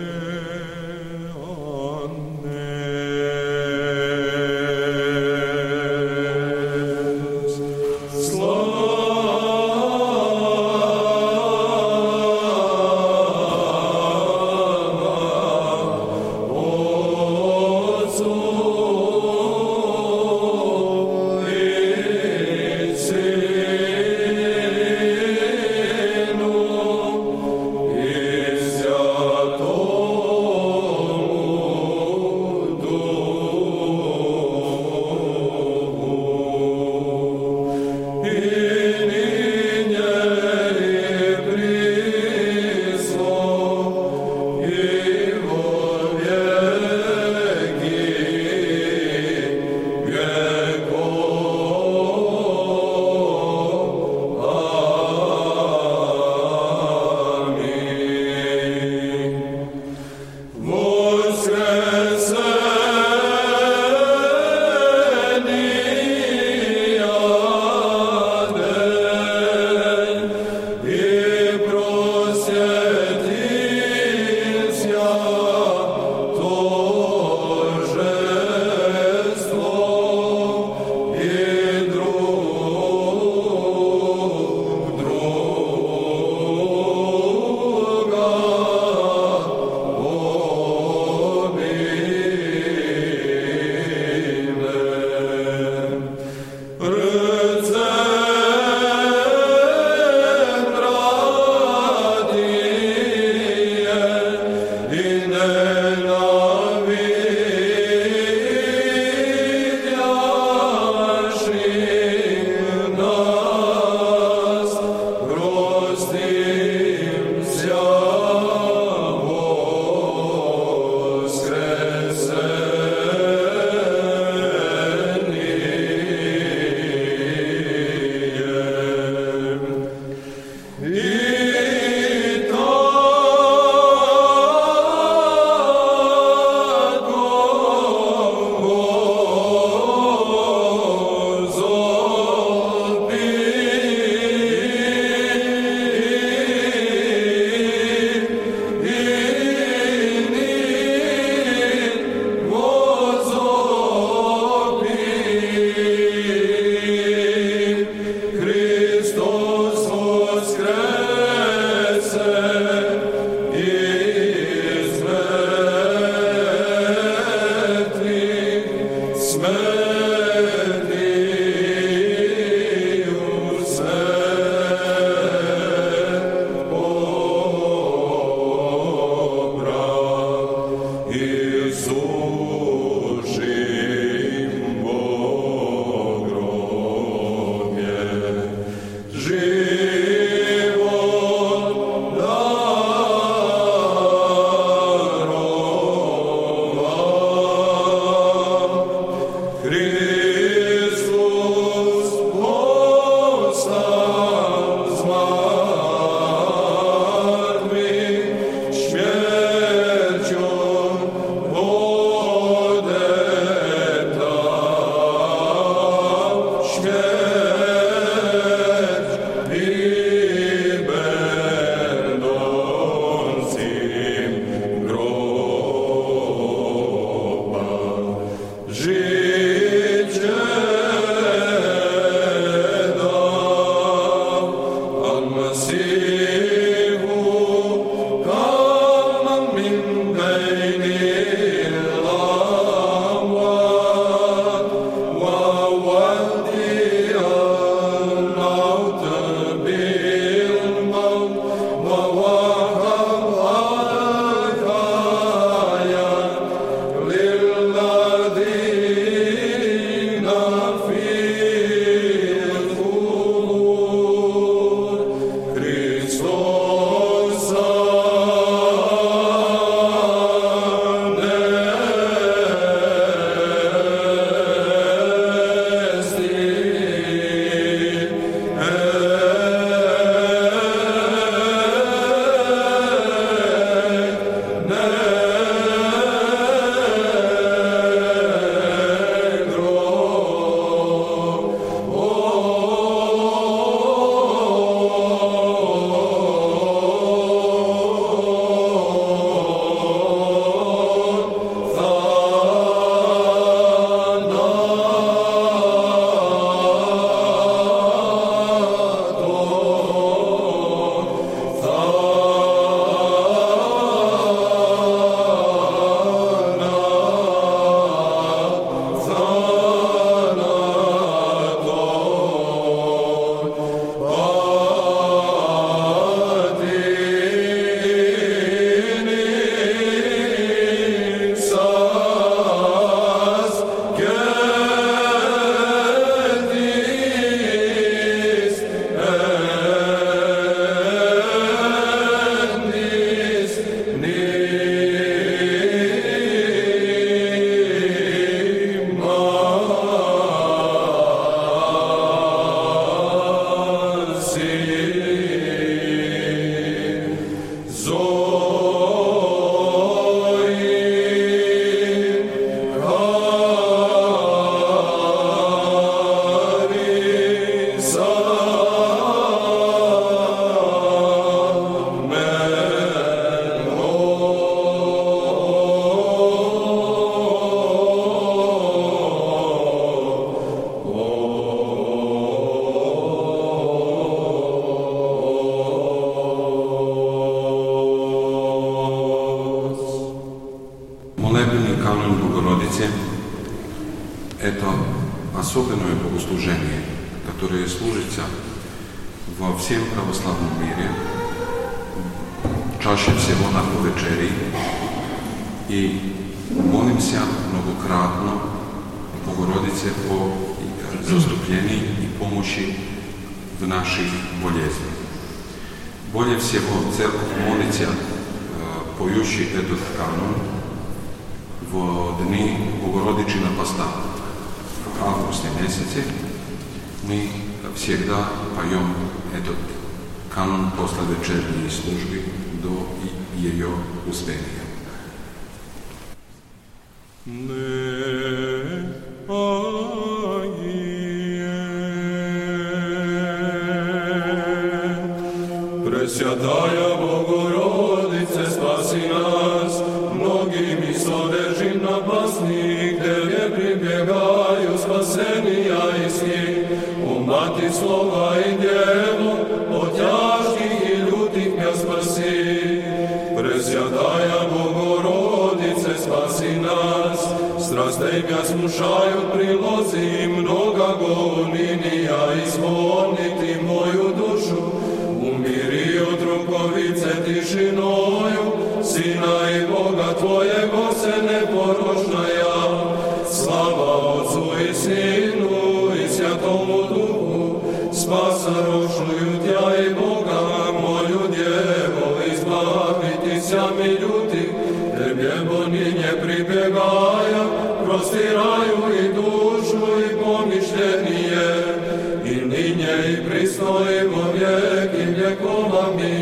Pristojimo 504.08 504.32
vijek 504.32 504.92
i 504.94 505.20
vjekova 505.20 505.88
mi, 505.96 506.20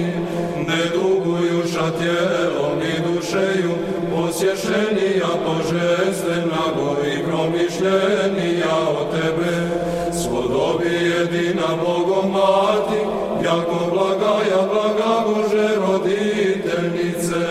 ne 0.68 0.86
dugujuša 0.94 1.92
tijelom 2.00 2.82
i 2.82 3.02
dušeju, 3.02 3.72
posješenija 4.16 5.28
božestvenago 5.46 6.96
i 7.06 7.24
promišljenija 7.24 8.76
o 8.90 9.12
Tebe, 9.12 9.70
svodobi 10.12 10.94
jedina 10.94 11.68
Bogom 11.86 12.32
mati, 12.32 13.00
jako 13.46 13.92
blagaja, 13.94 14.68
blaga 14.74 15.26
Bože 15.28 15.76
roditeljice. 15.76 17.46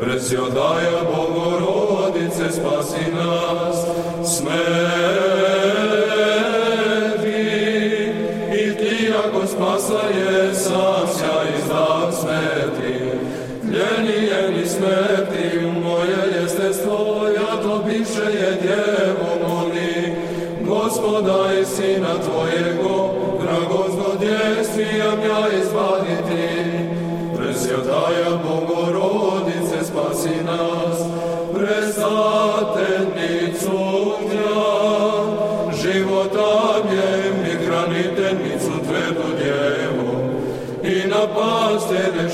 Presjodaja 0.00 1.00
Bogorodice, 1.14 2.52
spasi 2.52 3.12
nas, 3.14 3.76
smrti. 4.36 4.85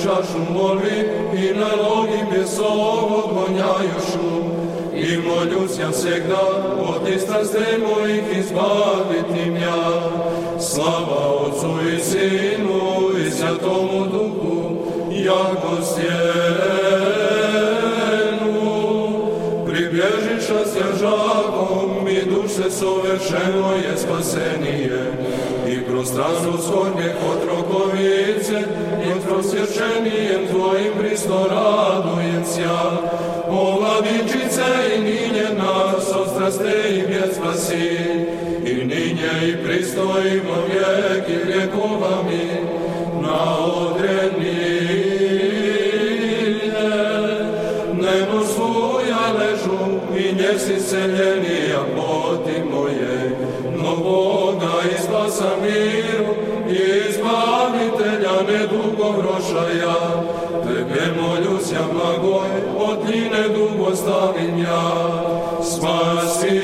čašu 0.03 0.39
moli 0.53 0.99
i 1.35 1.55
na 1.59 1.71
nogi 1.83 2.21
bjesov 2.31 3.15
odgonjajušu. 3.25 4.33
I 4.95 5.19
molju 5.19 5.69
sjam 5.69 5.93
svegda, 5.93 6.43
od 6.79 7.09
istraste 7.09 7.79
mojih 7.79 8.23
izbaviti 8.39 9.51
mja. 9.51 9.85
Slava 10.61 11.27
Otcu 11.47 11.71
i 11.97 12.01
Sinu 12.01 12.81
i 13.27 13.31
Svjatomu 13.31 14.07
Duhu, 14.13 14.77
jako 15.11 15.77
sjenu. 15.83 16.13
Pribježiša 19.67 20.65
se 20.67 20.85
žakom 21.01 22.09
i 22.09 22.25
duše 22.31 22.71
sovešeno 22.71 23.73
je 23.73 23.97
spasenije. 23.97 25.12
I 26.03 26.05
prostranu 26.05 26.59
shodnje 26.63 27.15
kod 27.21 27.39
rokovice, 27.49 28.59
i 29.07 29.29
prosvječenijem 29.29 30.49
Tvojim 30.51 30.93
pristo 30.99 31.47
radujem 31.51 32.45
sja. 32.45 32.91
O 33.49 33.81
vladičice 33.81 34.65
i 34.97 35.01
ninje 35.01 35.47
nas 35.59 36.09
ostraste 36.09 36.73
i 36.91 37.01
vjet 37.01 37.35
spasi, 37.35 37.91
i 38.67 38.75
ninje 38.75 39.49
i 39.49 39.65
pristojimo 39.65 40.55
vijek 40.69 41.29
i 41.29 41.47
vjekova 41.47 42.23
mi, 42.23 42.49
na 43.23 43.67
odrenije. 43.67 44.83
Nemo 47.93 48.45
svoja 48.45 49.33
ležu 49.39 50.01
i 50.19 50.35
njesi 50.35 50.81
seljenija 50.81 51.42
poti 51.42 51.42
vrošaja. 59.43 59.97
Tebe 60.63 61.05
molju 61.21 61.59
sja 61.65 61.83
blagoj, 61.93 62.49
od 62.79 62.99
njine 63.09 63.49
dugo 63.49 63.97
stavim 63.97 64.59
ja. 64.59 64.93
Spasi 65.63 66.61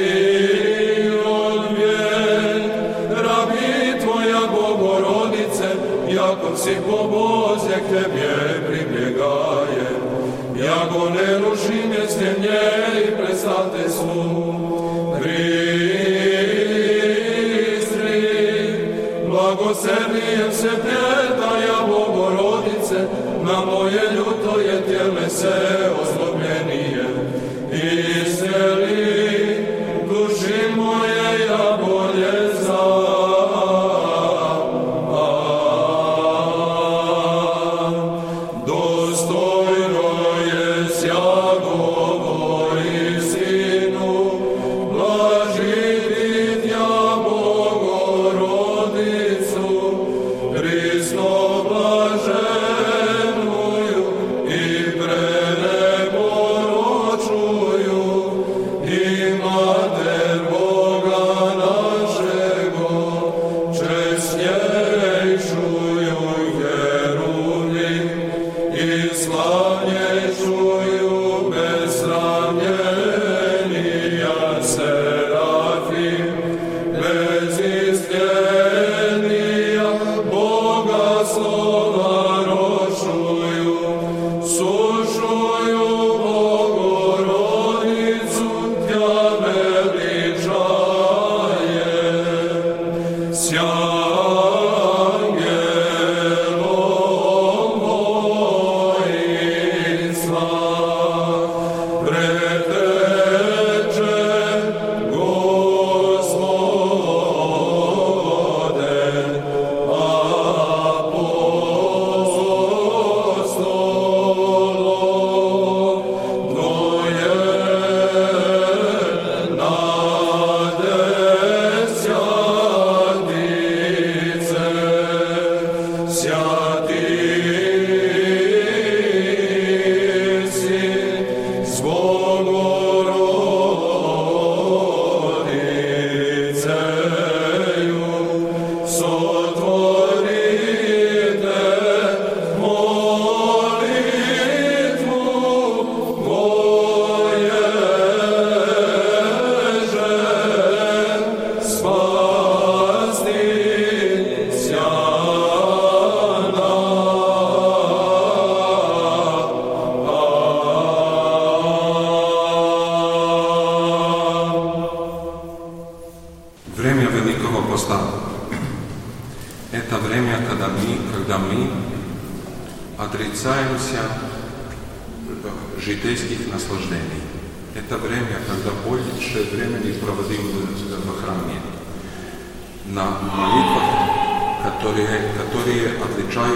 od 1.26 1.60
vijek, 1.76 2.72
rabi 3.10 4.00
Tvoja 4.02 4.40
Bogorodice, 4.54 5.68
jako 6.08 6.56
si 6.56 6.76
pobozje 6.90 7.76
k 7.76 7.80
Tebje 7.88 8.36
pribjegaje. 8.66 9.88
Ja 10.66 10.78
go 10.92 11.10
ne 11.10 11.38
rušim 11.38 11.92
jesne 12.00 12.34
nje 12.40 12.68
i 13.04 13.10
prestate 13.16 13.90
su. 13.90 14.54
Kristri, 15.22 15.48
blagosrnijem 19.28 20.52
se 20.52 20.68
predaja 20.82 21.07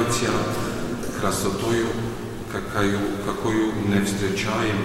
отличаются 0.01 0.31
красотою, 1.21 1.87
какую, 2.51 2.99
какую 3.25 3.73
не 3.87 4.03
встречаем 4.03 4.77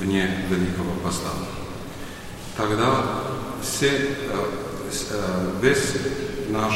вне 0.00 0.44
Великого 0.50 0.90
Поста. 1.04 1.30
Тогда 2.56 3.04
все, 3.62 4.16
весь 5.62 5.92
наш 6.48 6.74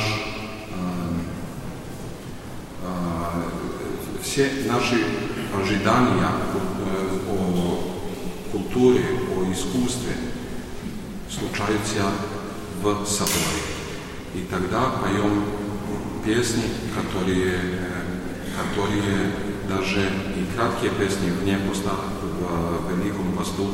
все 4.22 4.50
наши 4.66 5.04
ожидания 5.52 6.28
о 7.28 8.52
культуре, 8.52 9.04
о 9.36 9.52
искусстве 9.52 10.12
случаются 11.28 12.12
в 12.80 13.04
соборе. 13.04 13.62
И 14.34 14.46
тогда 14.48 14.90
поем 15.02 15.44
песни, 16.26 16.64
которые, 16.94 17.58
которые 18.56 19.32
даже 19.68 20.00
и 20.36 20.56
краткие 20.56 20.90
песни 20.92 21.30
вне 21.30 21.58
поста 21.68 21.92
в 22.20 22.90
Великом 22.90 23.32
посту 23.32 23.70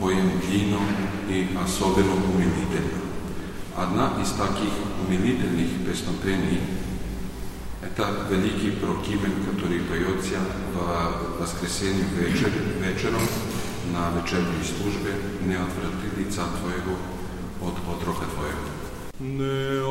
поем 0.00 0.30
длинно 0.40 0.78
и 1.28 1.48
особенно 1.62 2.14
умилительно. 2.14 3.00
Одна 3.76 4.12
из 4.20 4.30
таких 4.32 4.72
умилительных 5.06 5.86
песнопений – 5.86 7.82
это 7.82 8.26
великий 8.30 8.72
прокимен, 8.72 9.44
который 9.50 9.80
поется 9.80 10.38
в 10.74 11.40
воскресенье 11.40 12.04
вечер, 12.18 12.50
вечером 12.80 13.22
на 13.92 14.10
вечерней 14.20 14.62
службе 14.62 15.14
«Не 15.46 15.54
отврати 15.54 16.08
лица 16.16 16.44
Твоего 16.60 16.96
от 17.60 17.74
отрока 17.88 18.26
Твоего». 18.34 18.66
Не 19.18 19.82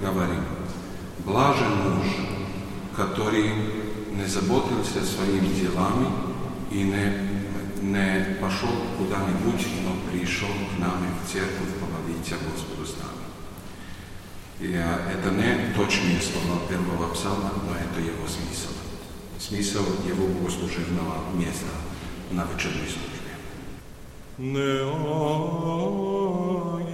говорим, 0.00 0.42
«Блажен 1.24 1.74
муж, 1.84 2.06
который 2.96 3.52
не 4.12 4.26
заботился 4.26 5.04
своими 5.04 5.48
делами 5.48 6.08
и 6.70 6.82
не, 6.82 7.12
не 7.82 8.34
пошел 8.40 8.70
куда-нибудь, 8.98 9.66
но 9.84 9.96
пришел 10.10 10.48
к 10.48 10.78
нам 10.78 11.04
в 11.22 11.30
церковь 11.30 11.74
помолиться 11.80 12.36
Господу 12.50 12.86
с 12.86 12.96
нами». 12.98 13.16
И 14.58 14.72
это 14.72 15.30
не 15.30 15.74
точные 15.74 16.20
слова 16.20 16.60
первого 16.68 17.12
псалма, 17.12 17.52
но 17.66 17.76
это 17.76 18.00
его 18.00 18.26
смысл. 18.26 18.72
Смысл 19.38 19.84
его 20.06 20.26
богослужебного 20.28 21.30
места 21.34 21.66
на 22.30 22.44
вечерней 22.44 22.88
службе. 22.88 23.16
najstrašniji 24.38 26.85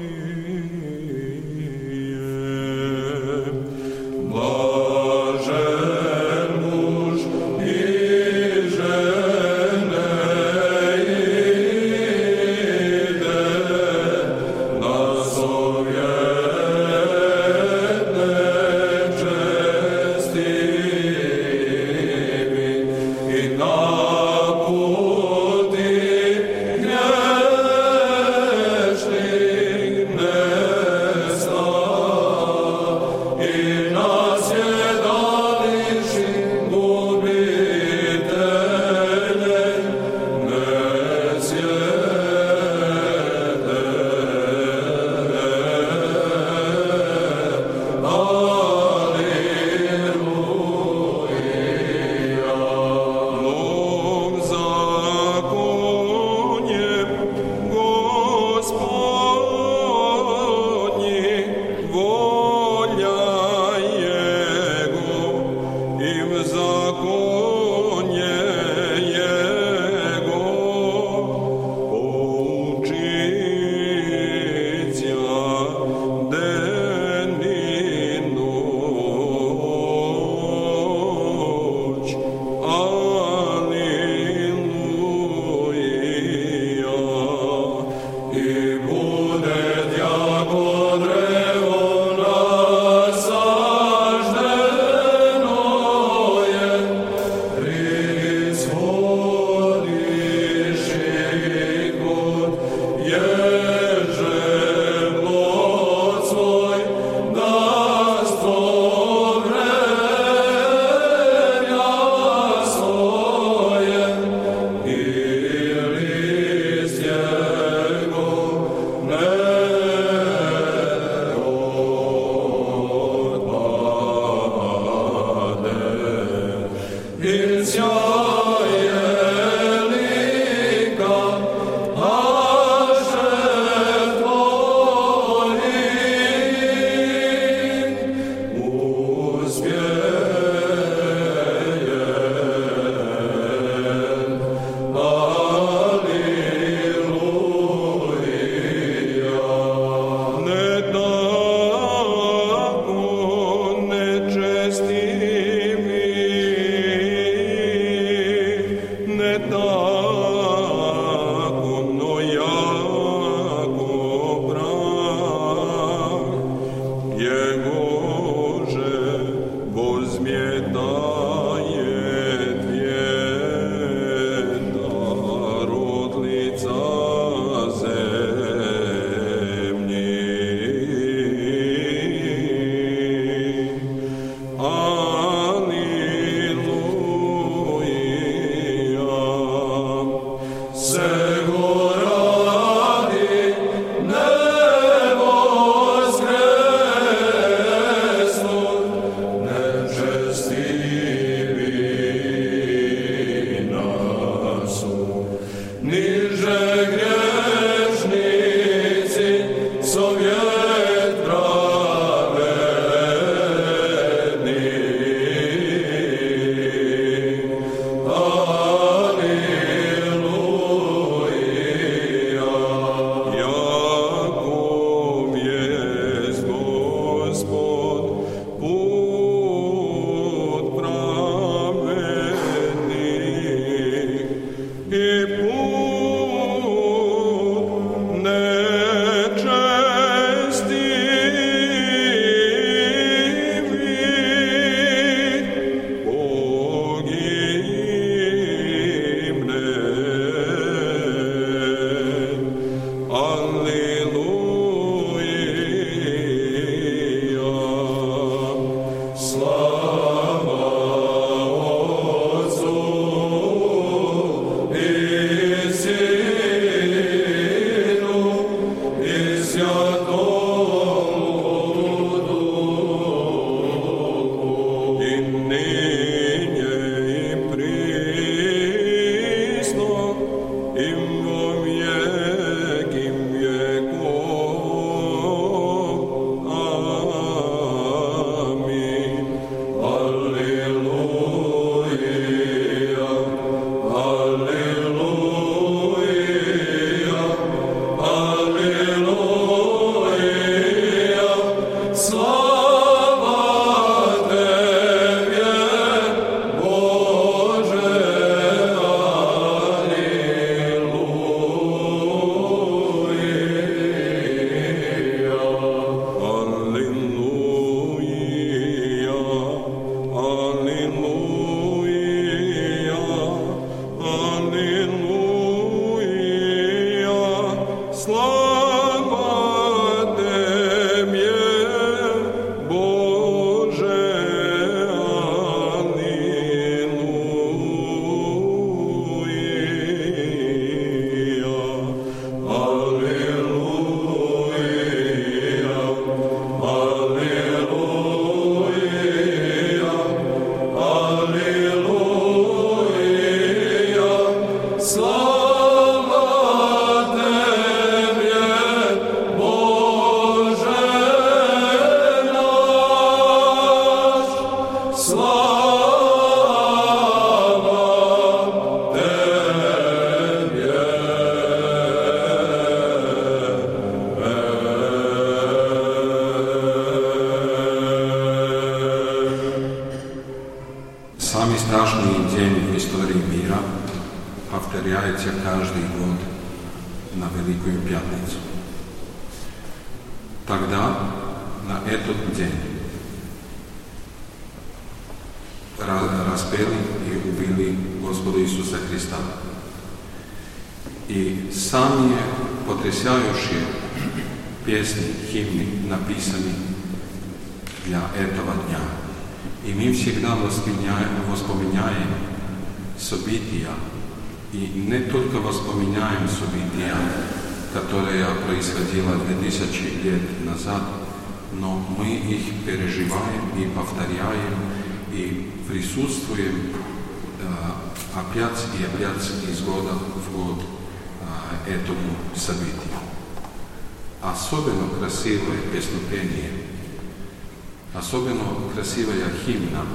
особенно 438.13 438.45
красивая 438.75 439.33
химна, 439.47 439.87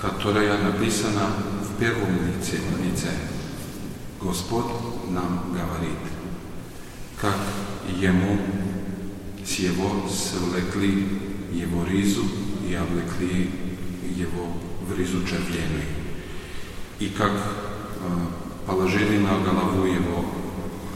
которая 0.00 0.58
написана 0.58 1.28
в 1.62 1.78
первом 1.78 2.10
лице, 2.26 2.56
лице. 2.84 3.10
Господь 4.20 4.66
нам 5.08 5.52
говорит, 5.52 6.00
как 7.16 7.36
Ему 7.96 8.36
с 9.46 9.60
Его 9.60 10.08
свлекли 10.08 11.06
Его 11.52 11.84
ризу 11.84 12.24
и 12.68 12.74
облекли 12.74 13.48
Его 14.16 14.48
в 14.88 14.98
ризу 14.98 15.24
червленую. 15.24 15.84
И 16.98 17.10
как 17.10 17.30
э, 17.30 18.66
положили 18.66 19.18
на 19.18 19.38
голову 19.38 19.86
Его 19.86 20.24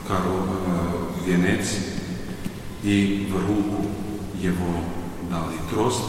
коров, 0.09 0.49
э, 0.67 1.31
венец 1.31 1.77
и 2.83 3.31
в 3.31 3.37
руку 3.47 3.87
Его 4.41 5.02
dali 5.33 5.57
krost, 5.71 6.05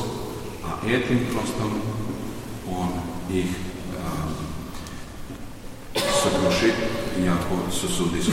a 0.68 0.88
etnim 0.88 1.20
trostom 1.32 1.72
on 2.68 2.90
ih 3.32 3.50
um, 3.98 4.34
sokruši 6.24 6.72
su 7.72 7.88
sosudi 7.88 8.22
s 8.22 8.28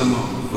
upisano 0.00 0.48
v 0.48 0.56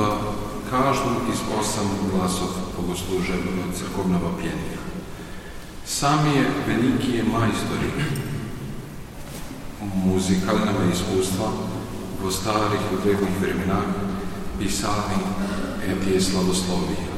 každom 0.71 1.27
iz 1.27 1.43
osam 1.51 1.91
glasov 2.07 2.71
bogoslužebného 2.79 3.75
crkovného 3.75 4.29
pjenja. 4.39 4.79
Sami 5.83 6.39
je 6.39 6.47
veliki 6.63 7.19
je 7.19 7.23
majstori 7.27 7.91
muzikalnega 9.83 10.87
iskustva 10.87 11.51
v 12.23 12.31
starih 12.31 12.83
odvekih 12.95 13.35
vremenah 13.43 13.83
pisali 14.55 15.19
te 15.83 16.15
slavoslovije. 16.23 17.11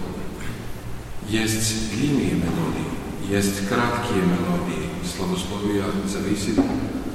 Jest 1.30 1.94
linije 1.94 2.42
melodije, 2.42 2.90
jest 3.30 3.70
kratkije 3.70 4.26
melodije, 4.26 4.90
slavoslovija 5.06 5.86
zavisi 6.10 6.58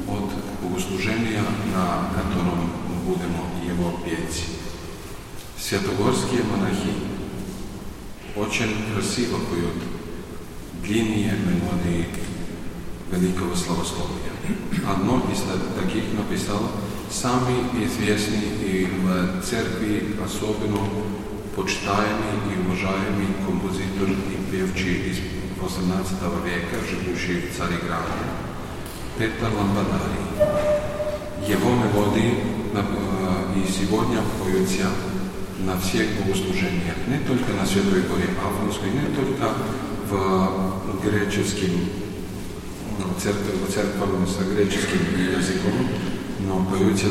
od 0.06 0.30
bogosluženja 0.62 1.42
na 1.74 2.14
katorom 2.14 2.70
budemo 3.06 3.42
i 3.66 3.74
pjeci. 4.06 4.69
Святогорские 5.61 6.42
монахи 6.44 6.94
очень 8.34 8.94
красиво 8.94 9.36
поют 9.50 9.76
длинные 10.82 11.34
мелодии 11.36 12.06
великого 13.12 13.54
славословия. 13.54 14.32
Одно 14.88 15.22
из 15.30 15.40
таких 15.78 16.04
написал 16.14 16.62
самый 17.11 17.56
известный 17.84 18.40
и 18.62 18.86
в 18.86 19.42
церкви 19.42 20.16
особенно 20.24 20.80
почитаемый 21.54 22.40
и 22.48 22.66
уважаемый 22.66 23.26
композитор 23.46 24.08
и 24.08 24.50
певчий 24.50 25.11
из 25.11 25.18
18 25.61 26.12
века, 26.42 26.76
живущий 26.88 27.48
в 27.48 27.56
Цареграде, 27.56 28.24
Петр 29.18 29.44
Ламбадари. 29.54 30.20
Его 31.46 31.70
мелодии 31.70 32.44
и 33.54 33.70
сегодня 33.70 34.22
поются 34.42 34.86
на 35.64 35.78
всех 35.78 36.08
богослужениях, 36.18 36.96
не 37.06 37.18
только 37.26 37.52
на 37.52 37.66
Святой 37.66 38.02
Горе 38.02 38.30
Афонской, 38.44 38.90
не 38.90 39.14
только 39.14 39.52
в 40.08 41.00
греческом 41.02 41.70
церковь 43.18 43.70
с 43.70 44.54
греческим 44.54 45.00
языком, 45.16 45.88
но 46.40 46.64
поются 46.64 47.06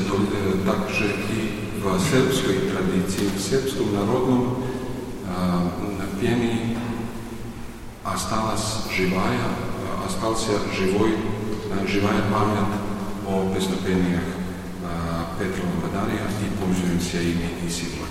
также 0.66 1.06
и 1.32 1.82
в 1.82 2.00
сербской 2.00 2.70
традиции, 2.72 3.30
в 3.36 3.40
сербском 3.40 3.94
народном 3.94 4.64
э, 5.26 6.20
пении 6.20 6.78
осталась 8.04 8.84
живая, 8.96 9.40
остался 10.06 10.52
живой, 10.76 11.16
живая 11.88 12.24
память 12.32 12.74
о 13.28 13.54
песнопениях 13.56 14.24
Петра 15.38 15.64
Ламбадария 15.64 16.26
и 16.26 16.62
пользуемся 16.62 17.22
ими 17.22 17.50
и 17.66 17.70
сегодня. 17.70 18.09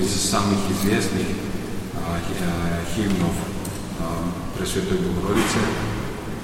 из 0.00 0.30
самых 0.30 0.58
известных 0.70 1.26
а, 1.94 2.18
э, 2.18 2.94
химнов 2.94 3.34
а, 3.98 4.24
Пресвятой 4.56 4.98
Богородицы, 4.98 5.58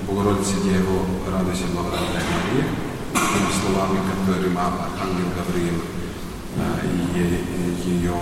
Богородице 0.06 0.56
Деву, 0.62 1.06
радуйся, 1.32 1.64
благодатная 1.72 2.22
Мария, 2.22 2.68
теми 3.14 3.52
словами, 3.60 4.00
которыми 4.10 4.58
ангел 4.58 5.32
Гавриил 5.36 5.80
а, 6.58 6.80
э, 7.14 7.88
ее 7.88 8.14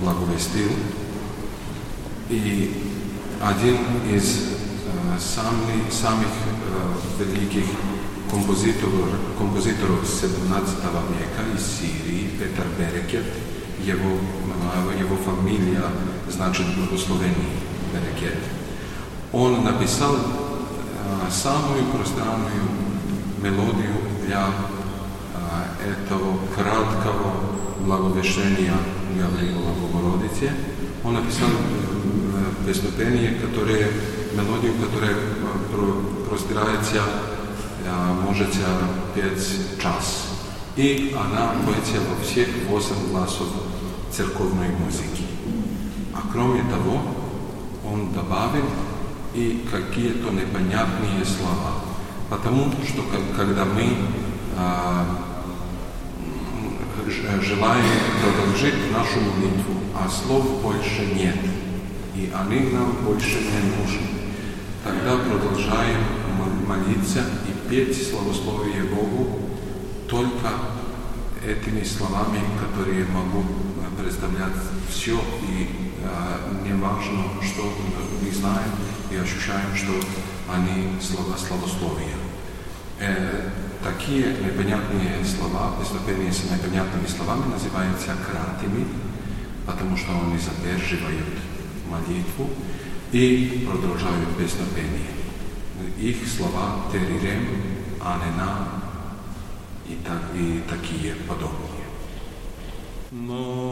благовестил. 0.00 0.70
И 2.28 2.92
один 3.40 3.78
из 4.12 4.58
самых, 5.18 5.90
самых 5.90 6.28
великих 7.18 7.64
композиторов, 8.30 9.08
композиторов 9.38 10.06
17 10.06 10.74
века 10.76 11.56
из 11.56 11.64
Сирии, 11.64 12.30
Петр 12.38 12.66
Берекет, 12.78 13.24
jego, 13.88 14.10
mamavo, 14.48 14.90
jevo 14.98 15.16
familija, 15.24 15.88
znači 16.36 16.62
u 16.94 16.98
Sloveniji, 16.98 17.52
Benekjet. 17.92 18.38
On 19.32 19.64
napisal 19.64 20.14
samo 21.30 21.76
i 21.78 21.92
melodiju 23.42 23.94
dla 24.28 24.52
eto 25.90 26.18
kratkavo 26.54 27.32
blagovešenja 27.86 28.74
Gavrilova 29.18 29.72
Bogorodice. 29.80 30.50
On 31.04 31.14
napisal 31.14 31.48
pesnotenje, 32.66 33.36
ktore 33.52 33.72
je 33.72 33.92
melodiju, 34.36 34.72
ktore 34.90 35.14
prostirajeća 36.28 37.04
može 38.26 38.46
cijel 38.52 38.76
pjec 39.14 39.50
čas. 39.82 40.24
I 40.76 41.14
ona 41.14 41.52
pojeća 41.64 42.00
u 42.00 42.22
vsih 42.22 42.48
osam 42.72 42.96
glasov 43.10 43.46
церковной 44.10 44.68
музыки. 44.68 45.24
А 46.14 46.22
кроме 46.32 46.62
того, 46.62 47.00
он 47.84 48.12
добавил 48.12 48.66
и 49.34 49.66
какие-то 49.70 50.30
непонятные 50.30 51.24
слова. 51.24 51.84
Потому 52.28 52.70
что 52.86 53.02
когда 53.36 53.64
мы 53.64 53.96
э, 54.56 55.04
желаем 57.40 57.84
продолжить 58.22 58.92
нашу 58.92 59.20
молитву, 59.20 59.74
а 59.94 60.08
слов 60.08 60.62
больше 60.62 61.06
нет, 61.14 61.36
и 62.14 62.32
они 62.34 62.70
нам 62.70 62.92
больше 63.04 63.38
не 63.40 63.60
нужны, 63.76 64.08
тогда 64.84 65.16
продолжаем 65.16 66.00
молиться 66.66 67.24
и 67.46 67.68
петь 67.68 68.10
славословие 68.10 68.84
Богу 68.84 69.40
только 70.08 70.50
этими 71.44 71.82
словами, 71.84 72.40
которые 72.60 73.04
могу 73.06 73.42
э, 73.42 74.02
представлять 74.02 74.58
все, 74.88 75.18
и 75.42 75.68
э, 76.02 76.64
не 76.64 76.72
важно, 76.74 77.24
что 77.42 77.72
мы 78.22 78.30
знаем 78.30 78.70
и 79.10 79.16
ощущаем, 79.16 79.74
что 79.74 79.92
они 80.52 81.00
слова 81.00 81.36
словословия. 81.36 82.16
Э, 83.00 83.50
такие 83.82 84.36
непонятные 84.44 85.24
слова, 85.24 85.74
выступления 85.78 86.32
с 86.32 86.44
непонятными 86.44 87.06
словами 87.06 87.52
называются 87.52 88.16
кратами, 88.26 88.86
потому 89.66 89.96
что 89.96 90.12
они 90.12 90.38
задерживают 90.38 91.38
молитву 91.88 92.50
и 93.12 93.66
продолжают 93.68 94.28
без. 94.38 94.56
Их 95.98 96.16
слова 96.28 96.86
терирем, 96.92 97.46
нам 98.36 98.77
и, 99.88 99.94
так, 100.04 100.22
и 100.34 100.62
такие 100.68 101.14
подобные. 101.26 101.88
На, 103.10 103.67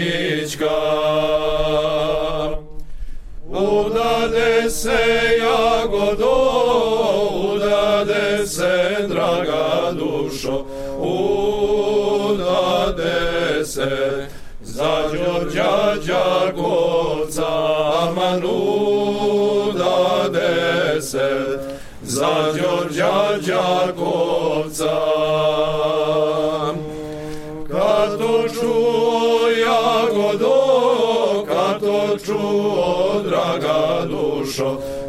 Udade 3.49 4.69
se 4.69 5.02
jagodo, 5.44 6.35
udade 7.44 8.48
se 8.48 8.95
draga 9.07 9.91
dušo, 9.91 10.65
udade 12.19 12.76
se 13.65 14.27
za 14.61 14.95
Đorđa 15.11 15.95
Đakovca, 16.07 17.52
aman 18.02 18.44
udade 19.73 20.52
se 21.02 21.30
za 22.03 22.52
Đorđa 22.53 23.38
Đakovca. 23.48 24.43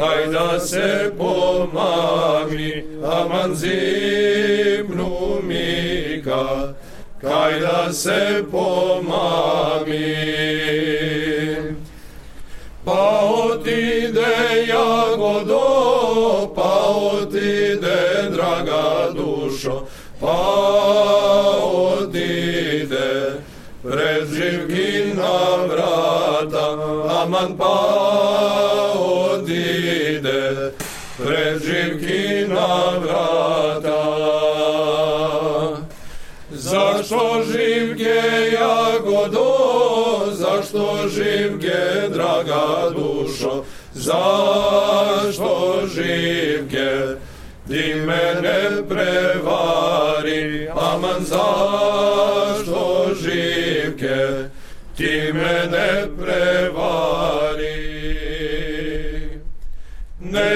Hai 0.00 0.32
da 0.32 0.58
se 0.58 1.12
pomami, 1.18 2.84
amanzim 3.04 4.86
numika, 4.96 6.74
Kaj 7.20 7.60
da 7.60 7.92
se 7.92 8.44
pomami. 8.50 10.16
Pa 12.84 13.20
otide 13.44 14.64
jagodo, 14.68 15.68
pa 16.56 16.72
otide 16.88 18.30
draga 18.32 19.12
dušo, 19.12 19.84
pa 20.20 20.40
otide 21.60 23.36
pred 23.82 24.28
živkina 24.32 25.66
vrata, 25.68 26.66
aman 27.22 27.56
pa 27.58 28.79
vrata. 33.00 34.00
Zašto 36.50 37.42
živke 37.52 38.20
jagodo, 38.52 39.52
zašto 40.32 41.08
živke 41.08 42.08
draga 42.12 42.90
dušo, 42.94 43.64
zašto 43.94 45.80
živke 45.94 47.16
ti 47.68 47.94
mene 47.94 48.82
prevari, 48.88 50.68
aman 50.68 51.24
zašto 51.24 53.08
živke 53.22 54.48
ti 54.96 55.32
mene 55.32 56.06
prevari. 56.18 57.49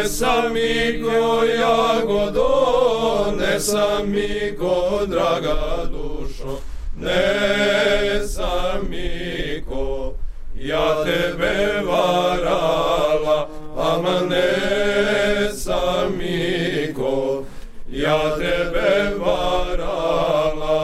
es 0.04 0.22
amigo 0.22 1.44
i 1.44 1.56
agodon, 1.62 3.40
es 3.42 3.68
amigo 3.74 5.06
draga 5.08 5.86
dušo, 5.92 6.58
nes 6.96 8.38
amigo, 8.38 10.14
ja 10.54 11.04
tebe 11.04 11.56
varala, 11.88 13.48
ama 13.78 14.20
nes 14.28 15.66
amigo, 15.68 17.46
ja 17.88 18.18
tebe 18.36 19.16
varala. 19.24 20.80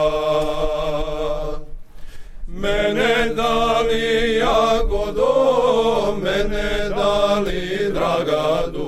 Mene 2.47 3.33
dali 3.35 4.41
agodon, 4.41 6.21
mene 6.23 6.89
dali 6.89 7.91
draga 7.93 8.67
dušo, 8.73 8.80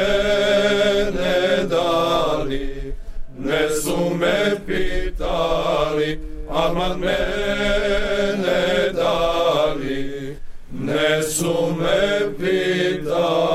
mene 0.00 1.66
dali, 1.68 2.94
ne 3.38 3.68
su 3.82 3.96
me 4.20 4.60
pitali, 4.66 6.10
aman 6.48 6.98
mene 7.00 8.92
dali, 8.92 10.36
ne 10.70 11.22
su 11.22 11.54
me 11.78 12.34
pitali. 12.38 13.49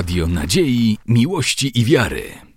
Radio 0.00 0.26
Nadziei, 0.26 0.98
Miłości 1.06 1.78
i 1.80 1.84
Wiary. 1.84 2.49